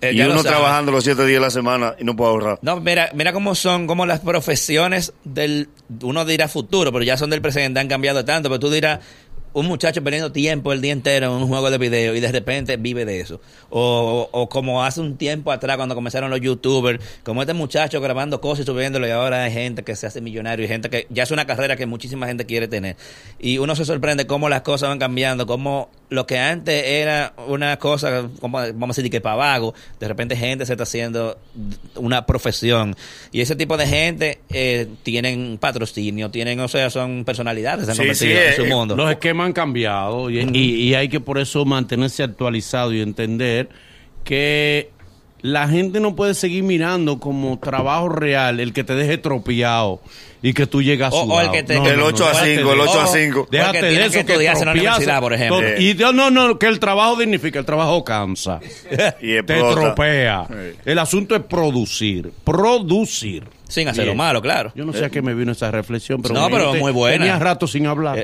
Eh, 0.00 0.12
y 0.12 0.20
uno 0.22 0.42
trabajando 0.42 0.92
los 0.92 1.04
siete 1.04 1.24
días 1.24 1.40
de 1.40 1.46
la 1.46 1.50
semana 1.50 1.94
y 1.98 2.04
no 2.04 2.14
puede 2.16 2.30
ahorrar. 2.30 2.58
No, 2.62 2.80
mira, 2.80 3.10
mira 3.14 3.32
cómo 3.32 3.54
son, 3.54 3.86
como 3.86 4.06
las 4.06 4.20
profesiones 4.20 5.12
del, 5.24 5.68
uno 6.02 6.24
dirá 6.24 6.48
futuro, 6.48 6.92
pero 6.92 7.04
ya 7.04 7.16
son 7.16 7.30
del 7.30 7.40
presente, 7.40 7.80
han 7.80 7.88
cambiado 7.88 8.24
tanto, 8.24 8.48
pero 8.48 8.60
tú 8.60 8.70
dirás, 8.70 9.00
un 9.52 9.66
muchacho 9.66 10.02
perdiendo 10.02 10.32
tiempo 10.32 10.72
el 10.72 10.80
día 10.80 10.92
entero 10.92 11.26
en 11.36 11.42
un 11.42 11.48
juego 11.48 11.70
de 11.70 11.78
video 11.78 12.14
y 12.14 12.20
de 12.20 12.30
repente 12.30 12.76
vive 12.76 13.04
de 13.04 13.20
eso. 13.20 13.40
O, 13.70 14.28
o 14.32 14.48
como 14.48 14.84
hace 14.84 15.00
un 15.00 15.16
tiempo 15.16 15.52
atrás 15.52 15.76
cuando 15.76 15.94
comenzaron 15.94 16.30
los 16.30 16.40
youtubers, 16.40 17.02
como 17.22 17.42
este 17.42 17.54
muchacho 17.54 18.00
grabando 18.00 18.40
cosas 18.40 18.64
y 18.64 18.66
subiéndolo 18.66 19.06
y 19.06 19.10
ahora 19.10 19.44
hay 19.44 19.52
gente 19.52 19.82
que 19.82 19.96
se 19.96 20.06
hace 20.06 20.20
millonario 20.20 20.64
y 20.64 20.68
gente 20.68 20.90
que 20.90 21.06
ya 21.10 21.22
es 21.22 21.30
una 21.30 21.46
carrera 21.46 21.76
que 21.76 21.86
muchísima 21.86 22.26
gente 22.26 22.46
quiere 22.46 22.68
tener. 22.68 22.96
Y 23.38 23.58
uno 23.58 23.74
se 23.76 23.84
sorprende 23.84 24.26
cómo 24.26 24.48
las 24.48 24.62
cosas 24.62 24.88
van 24.88 24.98
cambiando, 24.98 25.46
cómo 25.46 25.90
lo 26.10 26.26
que 26.26 26.38
antes 26.38 26.84
era 26.86 27.34
una 27.46 27.78
cosa, 27.78 28.28
como, 28.40 28.58
vamos 28.58 28.96
a 28.96 29.00
decir, 29.02 29.10
que 29.10 29.20
para 29.20 29.36
vago, 29.36 29.74
de 30.00 30.08
repente 30.08 30.36
gente 30.36 30.64
se 30.64 30.72
está 30.72 30.84
haciendo 30.84 31.38
una 31.96 32.24
profesión. 32.24 32.96
Y 33.32 33.40
ese 33.42 33.56
tipo 33.56 33.76
de 33.76 33.86
gente 33.86 34.40
eh, 34.48 34.86
tienen 35.02 35.58
patrocinio, 35.58 36.30
tienen, 36.30 36.60
o 36.60 36.68
sea, 36.68 36.88
son 36.90 37.24
personalidades, 37.24 37.84
se 37.84 37.90
han 37.90 37.96
Sí, 37.96 38.02
convertido 38.02 38.40
sí, 38.40 38.46
en 38.46 38.56
su 38.56 38.64
eh, 38.64 38.74
mundo. 38.74 38.96
Los 38.96 39.10
esquemas 39.10 39.47
han 39.48 39.52
cambiado 39.52 40.30
y, 40.30 40.38
y- 40.52 40.82
y 40.88 40.94
hay 40.94 41.08
que 41.08 41.20
por 41.20 41.38
eso 41.38 41.64
mantenerse 41.64 42.22
actualizado 42.22 42.92
y 42.92 43.00
entender 43.00 43.68
que 44.24 44.90
la 45.40 45.68
gente 45.68 46.00
no 46.00 46.16
puede 46.16 46.34
seguir 46.34 46.64
mirando 46.64 47.20
como 47.20 47.58
trabajo 47.60 48.08
real 48.08 48.58
el 48.60 48.72
que 48.72 48.82
te 48.82 48.94
deje 48.94 49.18
tropiado 49.18 50.00
y 50.42 50.52
que 50.52 50.66
tú 50.66 50.82
llegas 50.82 51.12
O- 51.14 51.22
o 51.22 51.40
el 51.40 51.50
que 51.52 51.62
te- 51.62 51.76
El 51.76 52.00
8 52.00 52.24
a 52.26 52.28
déjate 52.30 52.56
5, 52.56 52.72
el 52.72 52.78
de 52.78 52.84
8 52.84 53.00
a 53.00 53.04
eso. 53.04 53.12
5. 53.14 53.48
Déjate 53.50 53.82
de 53.82 53.92
eso 54.06 54.12
que 54.26 54.32
por 55.20 55.32
ejemplo. 55.32 55.60
Y 55.78 55.94
no, 55.94 56.12
no, 56.12 56.30
no, 56.30 56.58
que 56.58 56.66
el 56.66 56.78
trabajo 56.80 57.16
dignifica, 57.16 57.58
el 57.60 57.64
trabajo 57.64 58.02
cansa. 58.04 58.58
Y 59.22 59.40
te 59.42 59.60
tropea. 59.72 60.46
El 60.84 60.98
asunto 60.98 61.34
es 61.36 61.42
producir, 61.42 62.32
producir. 62.44 63.44
Sin 63.68 63.86
hacer 63.86 64.06
lo 64.06 64.14
malo, 64.14 64.40
claro. 64.40 64.72
Yo 64.74 64.84
no 64.86 64.92
sé 64.94 65.04
a 65.04 65.10
qué 65.10 65.20
me 65.22 65.34
vino 65.34 65.52
esa 65.52 65.70
reflexión, 65.70 66.22
pero, 66.22 66.34
No, 66.34 66.48
pero 66.50 66.74
muy 66.74 66.90
buena. 66.90 67.18
Tenía 67.18 67.38
rato 67.38 67.66
sin 67.66 67.86
hablar. 67.86 68.18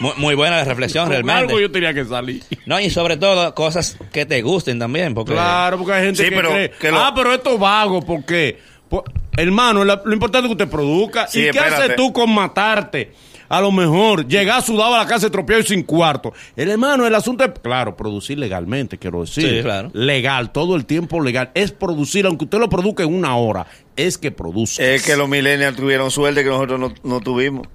Muy, 0.00 0.12
muy 0.16 0.34
buena 0.34 0.56
la 0.56 0.64
reflexión, 0.64 1.08
realmente. 1.08 1.40
algo 1.42 1.60
yo 1.60 1.70
tenía 1.70 1.94
que 1.94 2.04
salir. 2.04 2.42
No, 2.66 2.78
y 2.80 2.90
sobre 2.90 3.16
todo 3.16 3.54
cosas 3.54 3.96
que 4.12 4.26
te 4.26 4.42
gusten 4.42 4.78
también, 4.78 5.14
porque... 5.14 5.32
Claro, 5.32 5.78
porque 5.78 5.92
hay 5.92 6.04
gente 6.06 6.24
Sí, 6.24 6.30
que 6.30 6.36
pero 6.36 6.50
cree, 6.50 6.70
que 6.70 6.90
lo- 6.90 6.98
ah, 6.98 7.12
pero 7.14 7.32
esto 7.32 7.54
es 7.54 7.58
vago, 7.58 8.00
¿por 8.02 8.24
qué? 8.24 8.58
Pues, 8.88 9.02
hermano, 9.36 9.84
la- 9.84 10.02
lo 10.04 10.12
importante 10.12 10.46
es 10.46 10.54
que 10.54 10.62
usted 10.64 10.68
produzca. 10.74 11.26
Sí, 11.26 11.40
¿Y 11.40 11.42
qué 11.44 11.48
espérate. 11.50 11.74
haces 11.84 11.96
tú 11.96 12.12
con 12.12 12.32
matarte? 12.34 13.12
A 13.48 13.60
lo 13.60 13.70
mejor 13.70 14.26
llegar 14.26 14.62
sudado 14.62 14.94
a 14.94 14.98
la 14.98 15.06
casa 15.06 15.30
tropeado 15.30 15.60
y 15.62 15.66
sin 15.66 15.82
cuarto. 15.82 16.32
El 16.56 16.70
hermano, 16.70 17.06
el 17.06 17.14
asunto 17.14 17.44
es, 17.44 17.50
claro, 17.62 17.94
producir 17.94 18.38
legalmente, 18.38 18.98
quiero 18.98 19.20
decir. 19.20 19.48
Sí, 19.58 19.62
claro. 19.62 19.90
Legal, 19.92 20.50
todo 20.50 20.74
el 20.76 20.86
tiempo 20.86 21.20
legal. 21.20 21.50
Es 21.54 21.70
producir, 21.70 22.24
aunque 22.26 22.44
usted 22.46 22.58
lo 22.58 22.68
produzca 22.70 23.02
en 23.04 23.14
una 23.14 23.36
hora, 23.36 23.66
es 23.96 24.16
que 24.18 24.30
produce. 24.32 24.94
Es 24.94 25.02
que 25.04 25.14
los 25.16 25.28
millennials 25.28 25.76
tuvieron 25.76 26.10
suerte 26.10 26.42
que 26.42 26.48
nosotros 26.48 26.80
no, 26.80 26.94
no 27.04 27.20
tuvimos. 27.20 27.68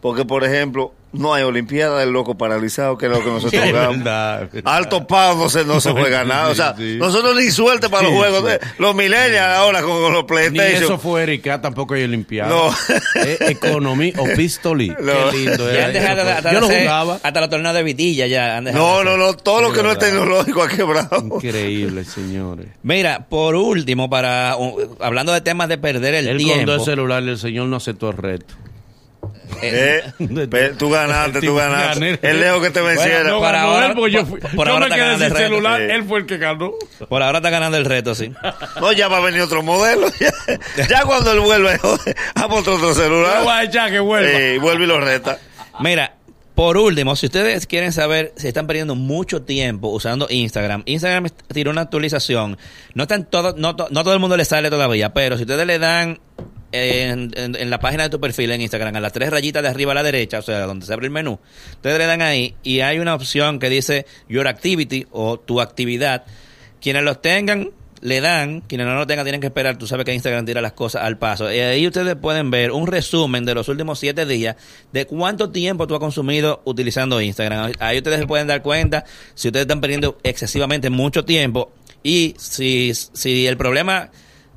Porque, 0.00 0.24
por 0.24 0.44
ejemplo, 0.44 0.94
no 1.12 1.34
hay 1.34 1.42
Olimpiada 1.42 1.98
del 1.98 2.10
Loco 2.10 2.38
Paralizado, 2.38 2.96
que 2.96 3.04
es 3.06 3.12
lo 3.12 3.18
que 3.18 3.26
nosotros 3.26 3.62
jugamos. 3.68 3.98
verdad, 3.98 4.42
es 4.44 4.52
verdad. 4.52 4.74
Alto 4.74 5.06
pago 5.06 5.42
no 5.44 5.50
se, 5.50 5.64
no 5.66 5.78
se 5.80 5.90
juega 5.90 6.24
nada. 6.24 6.48
O 6.48 6.54
sea, 6.54 6.74
Sí, 6.74 6.92
sí. 6.92 6.98
nosotros 6.98 7.36
ni 7.36 7.50
suerte 7.50 7.90
para 7.90 8.06
Sí, 8.06 8.14
los 8.14 8.16
juegos. 8.18 8.50
Los 8.78 8.94
millennials 8.94 9.36
ahora 9.56 9.82
con, 9.82 9.90
con 10.00 10.12
los 10.14 10.22
Ni 10.22 10.26
PlayStation. 10.28 10.84
eso 10.84 10.98
fue 10.98 11.24
Erika, 11.24 11.60
tampoco 11.60 11.92
hay 11.94 12.04
Olimpiada. 12.04 12.48
No. 12.48 12.70
Es 13.22 13.40
Economy 13.42 14.14
o 14.16 14.24
Pistoli. 14.36 14.88
No. 15.00 15.12
Qué 15.30 15.36
lindo 15.36 15.70
Ya 15.70 15.78
era 15.78 15.88
dejado 15.90 16.20
eso. 16.22 16.30
hasta, 16.30 16.52
Yo 16.54 16.60
lo 16.60 16.66
hacer- 16.68 16.82
jugaba. 16.82 17.20
hasta 17.22 17.40
los 17.40 17.50
torneos 17.50 17.74
de 17.74 17.82
vitilla 17.82 18.26
ya 18.26 18.60
No, 18.62 19.04
no, 19.04 19.16
no. 19.18 19.34
Todo 19.34 19.60
lo 19.60 19.72
que 19.72 19.82
no 19.82 19.92
es 19.92 19.98
tecnológico 19.98 20.62
ha 20.62 20.68
quebrado. 20.68 21.18
Increíble, 21.34 22.04
señores. 22.04 22.68
Mira, 22.82 23.26
por 23.28 23.54
último, 23.56 24.08
para 24.08 24.56
uh, 24.56 24.96
hablando 25.00 25.32
de 25.32 25.42
temas 25.42 25.68
de 25.68 25.76
perder 25.76 26.14
el 26.14 26.28
con 26.28 26.36
tiempo. 26.38 26.72
dos 26.72 26.84
celulares, 26.86 27.28
el 27.28 27.38
señor 27.38 27.66
no 27.66 27.76
aceptó 27.76 28.08
el 28.10 28.16
reto. 28.16 28.54
Eh, 29.62 30.02
tú 30.78 30.90
ganaste, 30.90 31.40
tú 31.40 31.54
ganaste. 31.54 32.18
El 32.22 32.40
lejos 32.40 32.62
que 32.62 32.70
te 32.70 32.80
venciera. 32.80 33.18
Bueno, 33.22 33.34
No 33.36 33.40
para 33.40 33.58
ganó 33.58 33.70
ahora- 33.72 33.86
él, 33.86 33.92
porque 33.94 34.12
yo, 34.12 34.26
por- 34.26 34.40
fui- 34.40 34.50
por 34.56 34.66
yo 34.66 34.72
ahora 34.74 34.88
me 34.88 34.94
quedé 34.94 35.10
sin 35.12 35.20
reto. 35.20 35.36
celular, 35.36 35.80
Sí. 35.80 35.86
él 35.92 36.04
fue 36.04 36.18
el 36.20 36.26
que 36.26 36.38
ganó. 36.38 36.72
Por 37.08 37.22
ahora 37.22 37.38
está 37.38 37.50
ganando 37.50 37.76
el 37.76 37.84
reto, 37.84 38.14
sí. 38.14 38.32
No, 38.80 38.92
ya 38.92 39.08
va 39.08 39.18
a 39.18 39.20
venir 39.20 39.40
otro 39.42 39.62
modelo. 39.62 40.06
Ya, 40.20 40.86
ya 40.88 41.02
cuando 41.04 41.32
él 41.32 41.40
vuelve, 41.40 41.72
a 42.34 42.46
otro, 42.46 42.74
otro 42.74 42.88
va 42.88 42.94
celular. 42.94 43.48
a 43.48 43.64
echar 43.64 43.90
que 43.90 44.00
vuelva. 44.00 44.30
Eh, 44.30 44.58
vuelve 44.58 44.84
y 44.84 44.86
lo 44.86 45.00
reta. 45.00 45.38
Mira, 45.80 46.14
por 46.54 46.76
último, 46.76 47.16
si 47.16 47.26
ustedes 47.26 47.66
quieren 47.66 47.92
saber 47.92 48.32
si 48.36 48.48
están 48.48 48.66
perdiendo 48.66 48.94
mucho 48.94 49.42
tiempo 49.42 49.88
usando 49.88 50.26
Instagram, 50.28 50.82
Instagram 50.86 51.28
tiró 51.52 51.70
una 51.70 51.82
actualización. 51.82 52.58
No 52.94 53.04
están 53.04 53.24
todo, 53.24 53.54
no, 53.56 53.76
to- 53.76 53.88
no 53.90 54.02
todo 54.04 54.12
el 54.14 54.20
mundo 54.20 54.36
le 54.36 54.44
sale 54.44 54.68
todavía, 54.70 55.12
pero 55.14 55.36
si 55.36 55.42
ustedes 55.44 55.66
le 55.66 55.78
dan 55.78 56.18
en, 56.72 57.70
la 57.70 57.80
página 57.80 58.04
de 58.04 58.10
tu 58.10 58.20
perfil 58.20 58.50
en 58.52 58.60
Instagram, 58.60 58.94
a 58.96 59.00
las 59.00 59.12
tres 59.12 59.30
rayitas 59.30 59.62
de 59.62 59.68
arriba 59.68 59.92
a 59.92 59.94
la 59.94 60.02
derecha, 60.02 60.38
o 60.38 60.42
sea, 60.42 60.60
donde 60.66 60.86
se 60.86 60.92
abre 60.92 61.06
el 61.06 61.12
menú, 61.12 61.38
ustedes 61.72 61.98
le 61.98 62.06
dan 62.06 62.22
ahí 62.22 62.54
y 62.62 62.80
hay 62.80 62.98
una 62.98 63.14
opción 63.14 63.58
que 63.58 63.68
dice 63.68 64.06
Your 64.28 64.48
Activity 64.48 65.06
o 65.10 65.38
tu 65.38 65.60
actividad. 65.60 66.24
Quienes 66.80 67.02
los 67.02 67.20
tengan, 67.20 67.70
le 68.00 68.20
dan, 68.20 68.62
quienes 68.62 68.86
no 68.86 68.94
lo 68.94 69.06
tengan 69.06 69.24
tienen 69.24 69.40
que 69.40 69.48
esperar, 69.48 69.76
tú 69.76 69.86
sabes 69.86 70.06
que 70.06 70.14
Instagram 70.14 70.46
tira 70.46 70.60
las 70.60 70.72
cosas 70.72 71.02
al 71.02 71.18
paso. 71.18 71.52
Y 71.52 71.58
ahí 71.58 71.86
ustedes 71.86 72.16
pueden 72.16 72.50
ver 72.50 72.72
un 72.72 72.86
resumen 72.86 73.44
de 73.44 73.54
los 73.54 73.68
últimos 73.68 73.98
siete 73.98 74.24
días 74.24 74.56
de 74.92 75.06
cuánto 75.06 75.50
tiempo 75.50 75.86
tú 75.86 75.94
has 75.94 76.00
consumido 76.00 76.62
utilizando 76.64 77.20
Instagram. 77.20 77.72
Ahí 77.78 77.98
ustedes 77.98 78.20
se 78.20 78.26
pueden 78.26 78.46
dar 78.46 78.62
cuenta 78.62 79.04
si 79.34 79.48
ustedes 79.48 79.64
están 79.64 79.80
perdiendo 79.80 80.18
excesivamente 80.22 80.88
mucho 80.88 81.24
tiempo 81.24 81.72
y 82.02 82.34
si, 82.38 82.92
si 82.94 83.46
el 83.46 83.56
problema 83.56 84.10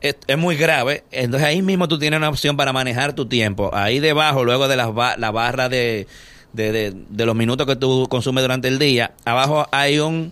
es, 0.03 0.17
es 0.27 0.37
muy 0.37 0.55
grave, 0.55 1.03
entonces 1.11 1.47
ahí 1.47 1.61
mismo 1.63 1.87
tú 1.87 1.97
tienes 1.97 2.17
una 2.17 2.29
opción 2.29 2.55
para 2.57 2.71
manejar 2.73 3.13
tu 3.13 3.25
tiempo. 3.25 3.71
Ahí 3.73 3.99
debajo, 3.99 4.43
luego 4.43 4.67
de 4.67 4.75
la, 4.75 4.87
ba- 4.87 5.15
la 5.17 5.31
barra 5.31 5.69
de, 5.69 6.05
de, 6.53 6.71
de- 6.71 6.93
de 7.09 7.25
los 7.25 7.35
minutos 7.35 7.65
que 7.65 7.75
tú 7.75 8.05
consumes 8.09 8.43
durante 8.43 8.67
el 8.67 8.77
día, 8.77 9.13
abajo 9.25 9.67
hay 9.71 9.97
un 9.99 10.31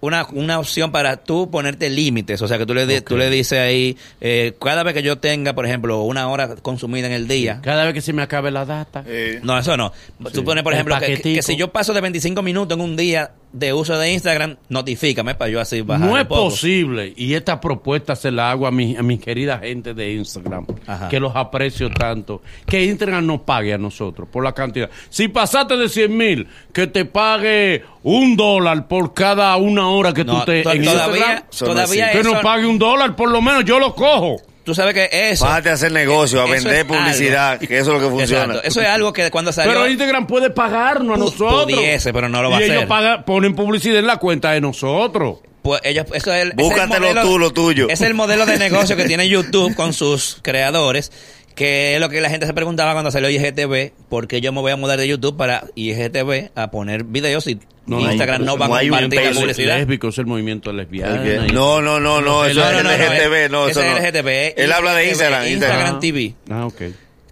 una, 0.00 0.26
una 0.32 0.58
opción 0.58 0.92
para 0.92 1.16
tú 1.16 1.50
ponerte 1.50 1.88
límites. 1.88 2.42
O 2.42 2.46
sea, 2.46 2.58
que 2.58 2.66
tú 2.66 2.74
le, 2.74 2.86
di- 2.86 3.00
tú 3.00 3.16
le 3.16 3.30
dices 3.30 3.58
ahí, 3.58 3.96
eh, 4.20 4.52
cada 4.60 4.82
vez 4.82 4.92
que 4.92 5.02
yo 5.02 5.16
tenga, 5.16 5.54
por 5.54 5.64
ejemplo, 5.64 6.02
una 6.02 6.28
hora 6.28 6.56
consumida 6.56 7.06
en 7.06 7.14
el 7.14 7.26
día. 7.26 7.60
Cada 7.62 7.86
vez 7.86 7.94
que 7.94 8.02
se 8.02 8.12
me 8.12 8.20
acabe 8.20 8.50
la 8.50 8.66
data. 8.66 9.02
Eh, 9.06 9.40
No, 9.42 9.58
eso 9.58 9.78
no. 9.78 9.94
Tú 10.30 10.44
pones, 10.44 10.62
por 10.62 10.74
El 10.74 10.80
ejemplo, 10.80 10.94
que, 11.00 11.16
que 11.22 11.42
si 11.42 11.56
yo 11.56 11.72
paso 11.72 11.94
de 11.94 12.02
25 12.02 12.42
minutos 12.42 12.76
en 12.76 12.84
un 12.84 12.96
día 12.96 13.30
de 13.54 13.72
uso 13.72 13.96
de 13.96 14.12
Instagram, 14.12 14.56
notifícame 14.68 15.36
para 15.36 15.48
yo 15.48 15.60
así 15.60 15.80
bajar. 15.80 16.08
No 16.10 16.18
es 16.18 16.26
poco. 16.26 16.46
posible. 16.50 17.14
Y 17.16 17.34
esta 17.34 17.60
propuesta 17.60 18.16
se 18.16 18.32
la 18.32 18.50
hago 18.50 18.66
a 18.66 18.72
mi, 18.72 18.96
a 18.96 19.02
mi 19.04 19.16
querida 19.16 19.58
gente 19.58 19.94
de 19.94 20.12
Instagram, 20.14 20.66
Ajá. 20.88 21.08
que 21.08 21.20
los 21.20 21.36
aprecio 21.36 21.88
tanto. 21.88 22.42
Que 22.66 22.84
Instagram 22.84 23.24
nos 23.24 23.42
pague 23.42 23.72
a 23.72 23.78
nosotros 23.78 24.28
por 24.28 24.42
la 24.42 24.52
cantidad. 24.52 24.90
Si 25.08 25.28
pasaste 25.28 25.76
de 25.76 25.88
100 25.88 26.16
mil, 26.16 26.48
que 26.72 26.88
te 26.88 27.04
pague 27.04 27.84
un 28.02 28.36
dólar 28.36 28.88
por 28.88 29.14
cada 29.14 29.56
una 29.56 29.88
hora 29.88 30.12
que 30.12 30.24
No, 30.24 30.40
tú 30.40 30.46
te 30.46 30.56
en 30.58 30.62
todavía, 30.64 30.82
Instagram. 30.82 31.42
Todavía 31.56 32.10
Que 32.10 32.20
eso, 32.20 32.32
nos 32.32 32.42
pague 32.42 32.66
un 32.66 32.78
dólar, 32.78 33.14
por 33.14 33.30
lo 33.30 33.40
menos 33.40 33.64
yo 33.64 33.78
lo 33.78 33.94
cojo. 33.94 34.36
Tú 34.64 34.74
sabes 34.74 34.94
que 34.94 35.08
eso. 35.30 35.44
Bájate 35.44 35.68
a 35.70 35.72
hacer 35.74 35.92
negocio, 35.92 36.40
a 36.40 36.46
vender 36.50 36.74
es 36.76 36.84
publicidad, 36.84 37.52
algo. 37.52 37.66
que 37.68 37.78
eso 37.78 37.94
es 37.94 38.00
lo 38.02 38.08
que 38.08 38.14
funciona. 38.16 38.44
Exacto. 38.44 38.68
Eso 38.68 38.80
es 38.80 38.86
algo 38.88 39.12
que 39.12 39.30
cuando 39.30 39.52
salió. 39.52 39.72
Pero 39.72 39.88
Instagram 39.88 40.26
puede 40.26 40.50
pagarnos 40.50 41.16
a 41.16 41.18
nosotros. 41.18 41.64
pudiese, 41.64 42.12
pero 42.12 42.28
no 42.30 42.40
lo 42.42 42.50
va 42.50 42.60
y 42.60 42.62
a 42.62 42.66
ellos 42.66 42.76
hacer. 42.78 42.88
pagan- 42.88 43.24
ponen 43.24 43.54
publicidad 43.54 43.98
en 43.98 44.06
la 44.06 44.16
cuenta 44.16 44.52
de 44.52 44.60
nosotros. 44.62 45.38
Pues 45.62 45.80
ellos, 45.84 46.06
eso 46.14 46.32
es 46.32 46.42
el, 46.42 46.48
es 46.48 46.50
el 46.50 46.56
Búscatelo 46.56 47.06
modelo- 47.08 47.22
tú, 47.22 47.38
lo 47.38 47.52
tuyo. 47.52 47.88
Es 47.88 48.00
el 48.00 48.14
modelo 48.14 48.46
de 48.46 48.58
negocio 48.58 48.96
que 48.96 49.04
tiene 49.04 49.28
YouTube 49.30 49.74
con 49.74 49.92
sus 49.92 50.38
creadores, 50.42 51.12
que 51.54 51.94
es 51.94 52.00
lo 52.00 52.08
que 52.08 52.20
la 52.20 52.30
gente 52.30 52.46
se 52.46 52.52
preguntaba 52.54 52.92
cuando 52.92 53.10
salió 53.10 53.28
IGTV, 53.30 53.92
¿por 54.08 54.26
qué 54.28 54.40
yo 54.40 54.52
me 54.52 54.60
voy 54.60 54.72
a 54.72 54.76
mudar 54.76 54.98
de 54.98 55.06
YouTube 55.08 55.36
para 55.36 55.64
IGTV 55.74 56.50
a 56.54 56.70
poner 56.70 57.04
videos 57.04 57.46
y 57.46 57.58
No, 57.86 58.00
Instagram 58.00 58.40
no, 58.44 58.52
no, 58.52 58.58
va 58.58 58.64
a 58.66 58.68
no 58.68 58.74
hay 58.76 58.88
un 58.90 58.98
compartir 58.98 59.34
la 59.34 59.40
publicidad? 59.40 59.76
Lésbico 59.78 60.08
es 60.08 60.18
el 60.18 60.26
movimiento 60.26 60.72
lesbiana. 60.72 61.46
y- 61.46 61.52
No, 61.52 61.82
no, 61.82 62.00
no, 62.00 62.20
no, 62.20 62.44
eso 62.46 62.60
No, 62.60 62.66
es 62.70 62.76
no, 62.76 62.82
no, 62.82 62.90
LGTB, 62.90 63.50
no, 63.50 63.68
eso 63.68 63.82
es 63.82 64.00
LGTB. 64.00 64.54
Él 64.56 64.72
habla 64.72 64.94
de 64.94 65.08
Instagram. 65.08 65.46
Instagram 65.48 65.94
Ah. 65.96 66.00
TV. 66.00 66.34
Ah, 66.50 66.66
ok. 66.66 66.82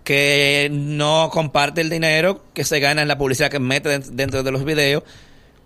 que 0.05 0.69
no 0.73 1.31
comparte 1.33 1.81
el 1.81 1.89
dinero 1.89 2.45
que 2.55 2.65
se 2.65 2.81
gana 2.81 3.03
en 3.03 3.09
la 3.09 3.17
publicidad 3.19 3.51
que 3.53 3.61
mete 3.61 3.89
den- 3.89 4.17
dentro 4.17 4.43
de 4.43 4.51
los 4.51 4.65
videos 4.65 5.05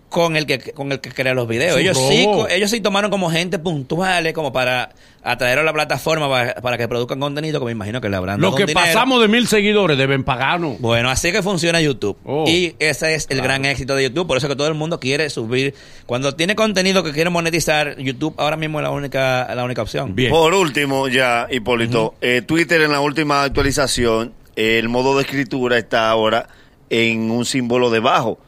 con 0.09 0.37
el 0.37 0.45
que 0.45 0.59
con 0.59 0.91
el 0.91 0.99
que 1.01 1.11
crea 1.11 1.33
los 1.33 1.47
videos. 1.47 1.77
Ellos 1.77 1.97
sí, 1.97 2.27
ellos 2.49 2.71
sí 2.71 2.81
tomaron 2.81 3.11
como 3.11 3.29
gente 3.29 3.59
puntuales 3.59 4.33
como 4.33 4.53
para 4.53 4.89
atraer 5.21 5.59
a 5.59 5.63
la 5.63 5.73
plataforma 5.73 6.29
para, 6.29 6.55
para 6.55 6.77
que 6.77 6.87
produzcan 6.87 7.19
contenido 7.19 7.59
que 7.59 7.65
me 7.65 7.71
imagino 7.73 7.99
que 7.99 8.07
le 8.07 8.15
habrán 8.15 8.39
Los 8.39 8.51
dado 8.51 8.65
que 8.65 8.71
un 8.71 8.73
pasamos 8.73 9.21
de 9.21 9.27
mil 9.27 9.47
seguidores 9.47 9.97
deben 9.97 10.23
pagarnos. 10.23 10.79
Bueno, 10.79 11.09
así 11.09 11.31
que 11.31 11.43
funciona 11.43 11.81
YouTube. 11.81 12.17
Oh. 12.23 12.45
y 12.47 12.75
ese 12.79 13.15
es 13.15 13.27
el 13.29 13.41
gran 13.41 13.65
éxito 13.65 13.95
de 13.95 14.03
YouTube. 14.03 14.27
Por 14.27 14.37
eso 14.37 14.47
que 14.47 14.55
todo 14.55 14.67
el 14.67 14.75
mundo 14.75 14.99
quiere 14.99 15.29
subir. 15.29 15.73
Cuando 16.05 16.33
tiene 16.35 16.55
contenido 16.55 17.03
que 17.03 17.11
quiere 17.11 17.29
monetizar, 17.29 17.97
YouTube 17.97 18.33
ahora 18.37 18.55
mismo 18.55 18.79
es 18.79 18.83
la 18.83 18.91
única, 18.91 19.53
la 19.53 19.63
única 19.65 19.81
opción. 19.81 20.15
Bien. 20.15 20.31
Por 20.31 20.53
último, 20.53 21.09
ya, 21.09 21.47
Hipólito, 21.49 22.15
eh, 22.21 22.41
Twitter 22.45 22.81
en 22.81 22.91
la 22.91 23.01
última 23.01 23.43
actualización, 23.43 24.33
eh, 24.55 24.79
el 24.79 24.87
modo 24.87 25.17
de 25.17 25.23
escritura 25.23 25.77
está 25.77 26.09
ahora 26.09 26.47
en 26.89 27.29
un 27.29 27.45
símbolo 27.45 27.89
debajo. 27.89 28.39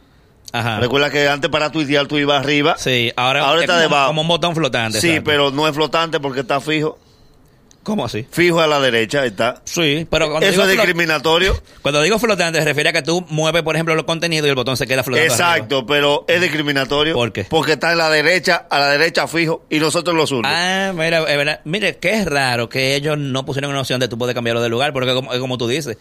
Ajá. 0.51 0.79
Recuerda 0.79 1.09
que 1.09 1.27
antes 1.27 1.49
para 1.49 1.71
tuitear 1.71 2.07
tú 2.07 2.17
ibas 2.17 2.39
arriba. 2.41 2.75
Sí, 2.77 3.11
ahora, 3.15 3.41
Ahora 3.41 3.57
es 3.59 3.63
está 3.63 3.73
como, 3.73 3.81
debajo. 3.81 4.07
como 4.07 4.21
un 4.21 4.27
botón 4.27 4.55
flotante. 4.55 4.99
Sí, 4.99 5.09
exacto. 5.09 5.29
pero 5.29 5.51
no 5.51 5.67
es 5.67 5.75
flotante 5.75 6.19
porque 6.19 6.39
está 6.41 6.59
fijo. 6.59 6.97
¿Cómo 7.83 8.05
así? 8.05 8.27
Fijo 8.29 8.59
a 8.59 8.67
la 8.67 8.79
derecha, 8.79 9.21
ahí 9.21 9.29
está. 9.29 9.61
Sí, 9.63 10.05
pero 10.11 10.29
cuando 10.29 10.45
Eso 10.45 10.61
digo 10.61 10.63
es 10.63 10.77
discriminatorio. 10.77 11.59
Cuando 11.81 12.01
digo 12.01 12.19
flotante, 12.19 12.59
se 12.59 12.65
refiere 12.65 12.89
a 12.89 12.93
que 12.93 13.01
tú 13.01 13.25
mueves, 13.29 13.63
por 13.63 13.73
ejemplo, 13.75 13.95
los 13.95 14.03
contenidos 14.03 14.45
y 14.45 14.49
el 14.49 14.55
botón 14.55 14.75
se 14.75 14.85
queda 14.85 15.01
flotando. 15.01 15.31
Exacto, 15.31 15.85
pero 15.85 16.25
es 16.27 16.41
discriminatorio. 16.41 17.15
¿Por 17.15 17.31
qué? 17.31 17.45
Porque 17.45 17.71
está 17.73 17.93
en 17.93 17.97
la 17.99 18.09
derecha, 18.09 18.67
a 18.69 18.79
la 18.79 18.89
derecha 18.89 19.27
fijo, 19.27 19.63
y 19.69 19.79
nosotros 19.79 20.15
los 20.15 20.29
zurdos. 20.29 20.51
Ah, 20.53 20.91
mira, 20.93 21.19
es 21.19 21.37
verdad. 21.37 21.61
mire, 21.63 21.97
que 21.97 22.11
es 22.11 22.25
raro 22.25 22.67
que 22.69 22.95
ellos 22.95 23.17
no 23.17 23.45
pusieron 23.45 23.71
una 23.71 23.79
opción 23.79 23.99
de 23.99 24.07
tú 24.09 24.17
poder 24.17 24.35
cambiarlo 24.35 24.61
de 24.61 24.69
lugar, 24.69 24.91
porque 24.93 25.13
como, 25.13 25.33
es 25.33 25.39
como 25.39 25.57
tú 25.57 25.67
dices. 25.67 25.97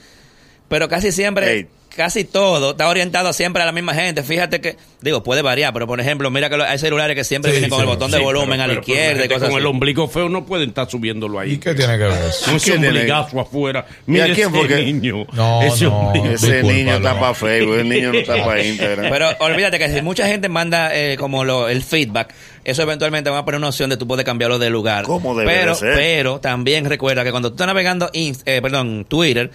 Pero 0.69 0.89
casi 0.89 1.13
siempre, 1.13 1.67
casi 1.97 2.25
todo 2.25 2.73
está 2.73 2.89
orientado 2.89 3.33
siempre 3.33 3.63
a 3.63 3.67
la 3.67 3.73
misma 3.73 3.95
gente. 3.95 4.23
Fíjate 4.23 4.61
que, 4.61 4.77
digo, 5.01 5.23
puede 5.23 5.43
variar, 5.43 5.73
pero 5.73 5.87
por 5.87 5.99
ejemplo, 6.01 6.31
mira 6.31 6.49
que 6.51 6.57
lo- 6.59 6.65
hay 6.65 6.79
celulares 6.79 7.17
que 7.17 7.25
siempre 7.25 7.51
Sí, 7.51 7.57
vienen 7.57 7.71
con 7.71 7.79
sí, 7.79 7.83
el 7.83 7.89
botón 7.89 8.11
de 8.11 8.19
volumen 8.19 8.51
pero- 8.51 8.63
a 8.63 8.67
la 8.67 8.73
pero- 8.75 8.83
pero 8.87 8.93
izquierda 8.99 9.25
y 9.25 9.29
cosas 9.29 9.43
Con 9.45 9.51
así. 9.53 9.57
el 9.61 9.67
ombligo 9.67 10.09
feo 10.09 10.29
no 10.29 10.45
pueden 10.45 10.69
estar 10.69 10.89
subiéndolo 10.91 11.39
ahí. 11.41 11.53
¿Y 11.55 11.59
qué 11.59 11.75
tiene 11.75 11.97
que 11.99 12.05
ver 12.05 12.23
eso? 12.29 12.51
Ombligazo 12.75 13.41
afuera. 13.41 13.87
¿Y 14.07 14.11
Mira 14.11 14.25
a 14.25 14.27
quién 14.35 14.49
ese 14.49 14.59
fue 14.59 14.69
que- 14.69 14.77
niño. 14.85 15.27
No, 15.33 15.63
ese 15.63 15.85
no. 15.87 16.13
Ese 16.15 16.63
niño 16.63 16.97
está 16.97 17.15
no. 17.15 17.21
para 17.21 17.35
Facebook, 17.35 17.75
el 17.79 17.89
niño 17.89 18.13
no 18.13 18.19
está 18.19 18.45
para 18.45 18.63
Instagram. 18.65 19.11
Pero 19.11 19.29
olvídate 19.41 19.79
que 19.79 19.89
si 19.89 20.03
mucha 20.03 20.27
gente 20.29 20.49
manda 20.49 20.95
eh, 20.95 21.17
como 21.17 21.45
lo, 21.45 21.69
el 21.69 21.83
feedback, 21.83 22.35
eso 22.65 22.83
eventualmente 22.83 23.31
va 23.31 23.39
a 23.39 23.45
poner 23.47 23.59
una 23.59 23.69
opción 23.69 23.89
de 23.89 23.97
tú 23.97 24.07
poder 24.07 24.27
cambiarlo 24.27 24.59
de 24.59 24.69
lugar. 24.69 25.05
¿Cómo 25.05 25.35
debe 25.35 25.51
pero, 25.53 25.71
de 25.73 25.77
ser? 25.79 25.95
Pero 25.95 26.39
también 26.41 26.85
recuerda 26.85 27.25
que 27.25 27.31
cuando 27.31 27.49
tú 27.49 27.55
estás 27.55 27.67
navegando, 27.67 28.11
Inst- 28.13 28.43
eh, 28.45 28.61
perdón, 28.61 29.07
Twitter, 29.09 29.51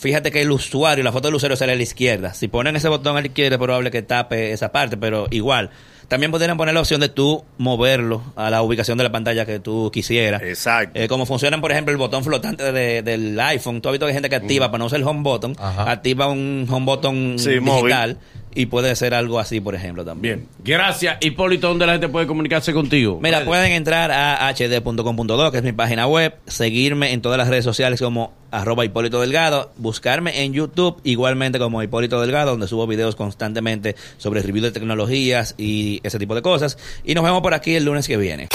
fíjate 0.00 0.30
que 0.32 0.40
el 0.42 0.50
usuario, 0.50 1.04
la 1.04 1.12
foto 1.12 1.28
del 1.28 1.34
usuario 1.36 1.56
sale 1.56 1.72
a 1.72 1.76
la 1.76 1.82
izquierda. 1.82 2.34
Si 2.34 2.48
ponen 2.48 2.74
ese 2.76 2.88
botón 2.88 3.16
a 3.16 3.20
la 3.20 3.26
izquierda 3.26 3.56
es 3.56 3.60
probable 3.62 3.90
que 3.90 4.02
tape 4.02 4.52
esa 4.52 4.72
parte, 4.72 4.96
pero 4.96 5.26
igual. 5.30 5.70
También 6.08 6.32
podrían 6.32 6.56
poner 6.56 6.74
la 6.74 6.80
opción 6.80 7.00
de 7.00 7.08
tú 7.08 7.44
moverlo 7.58 8.20
a 8.34 8.50
la 8.50 8.62
ubicación 8.62 8.98
de 8.98 9.04
la 9.04 9.12
pantalla 9.12 9.46
que 9.46 9.60
tú 9.60 9.90
quisieras. 9.92 10.42
Exacto. 10.42 10.98
Eh, 10.98 11.06
como 11.06 11.24
funcionan, 11.24 11.60
por 11.60 11.70
ejemplo, 11.70 11.92
el 11.92 11.98
botón 11.98 12.24
flotante 12.24 12.72
de- 12.72 13.02
del 13.02 13.38
iPhone. 13.38 13.80
Tú 13.80 13.88
has 13.88 13.92
visto 13.92 14.06
que 14.06 14.10
hay 14.10 14.14
gente 14.14 14.28
que 14.28 14.34
activa, 14.34 14.72
para 14.72 14.78
no 14.80 14.86
usar 14.86 14.98
el 14.98 15.06
home 15.06 15.22
button, 15.22 15.54
Ajá. 15.56 15.88
activa 15.88 16.26
un 16.26 16.66
home 16.68 16.84
button 16.86 17.38
Sí, 17.38 17.60
móvil. 17.60 17.84
digital 17.84 18.18
y 18.56 18.66
puede 18.66 18.96
ser 18.96 19.14
algo 19.14 19.38
así, 19.38 19.60
por 19.60 19.76
ejemplo, 19.76 20.04
también. 20.04 20.48
Bien. 20.58 20.76
Gracias. 20.78 21.18
Hipólito, 21.20 21.68
¿dónde 21.68 21.86
la 21.86 21.92
gente 21.92 22.08
puede 22.08 22.26
comunicarse 22.26 22.72
contigo? 22.72 23.20
Mira, 23.22 23.44
pueden 23.44 23.70
entrar 23.70 24.10
a 24.10 24.48
hd.com.do, 24.52 25.52
que 25.52 25.58
es 25.58 25.62
mi 25.62 25.72
página 25.72 26.08
web, 26.08 26.34
seguirme 26.46 27.12
en 27.12 27.22
todas 27.22 27.38
las 27.38 27.46
redes 27.46 27.64
sociales 27.64 28.00
como 28.00 28.32
arroba 28.50 28.84
Hipólito 28.84 29.20
Delgado, 29.20 29.72
buscarme 29.76 30.42
en 30.42 30.52
YouTube 30.52 31.00
igualmente 31.04 31.58
como 31.58 31.82
Hipólito 31.82 32.20
Delgado, 32.20 32.50
donde 32.52 32.68
subo 32.68 32.86
videos 32.86 33.16
constantemente 33.16 33.96
sobre 34.18 34.42
review 34.42 34.64
de 34.64 34.72
tecnologías 34.72 35.54
y 35.58 36.00
ese 36.02 36.18
tipo 36.18 36.34
de 36.34 36.42
cosas. 36.42 36.78
Y 37.04 37.14
nos 37.14 37.24
vemos 37.24 37.42
por 37.42 37.54
aquí 37.54 37.74
el 37.74 37.84
lunes 37.84 38.06
que 38.06 38.16
viene. 38.16 38.48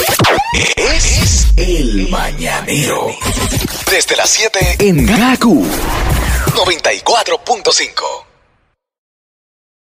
Es 0.78 1.48
el 1.58 2.08
mañanero. 2.10 3.08
Desde 3.92 4.16
las 4.16 4.30
7 4.30 4.78
en 4.80 5.06
Gaku 5.06 5.64
94.5. 5.64 8.35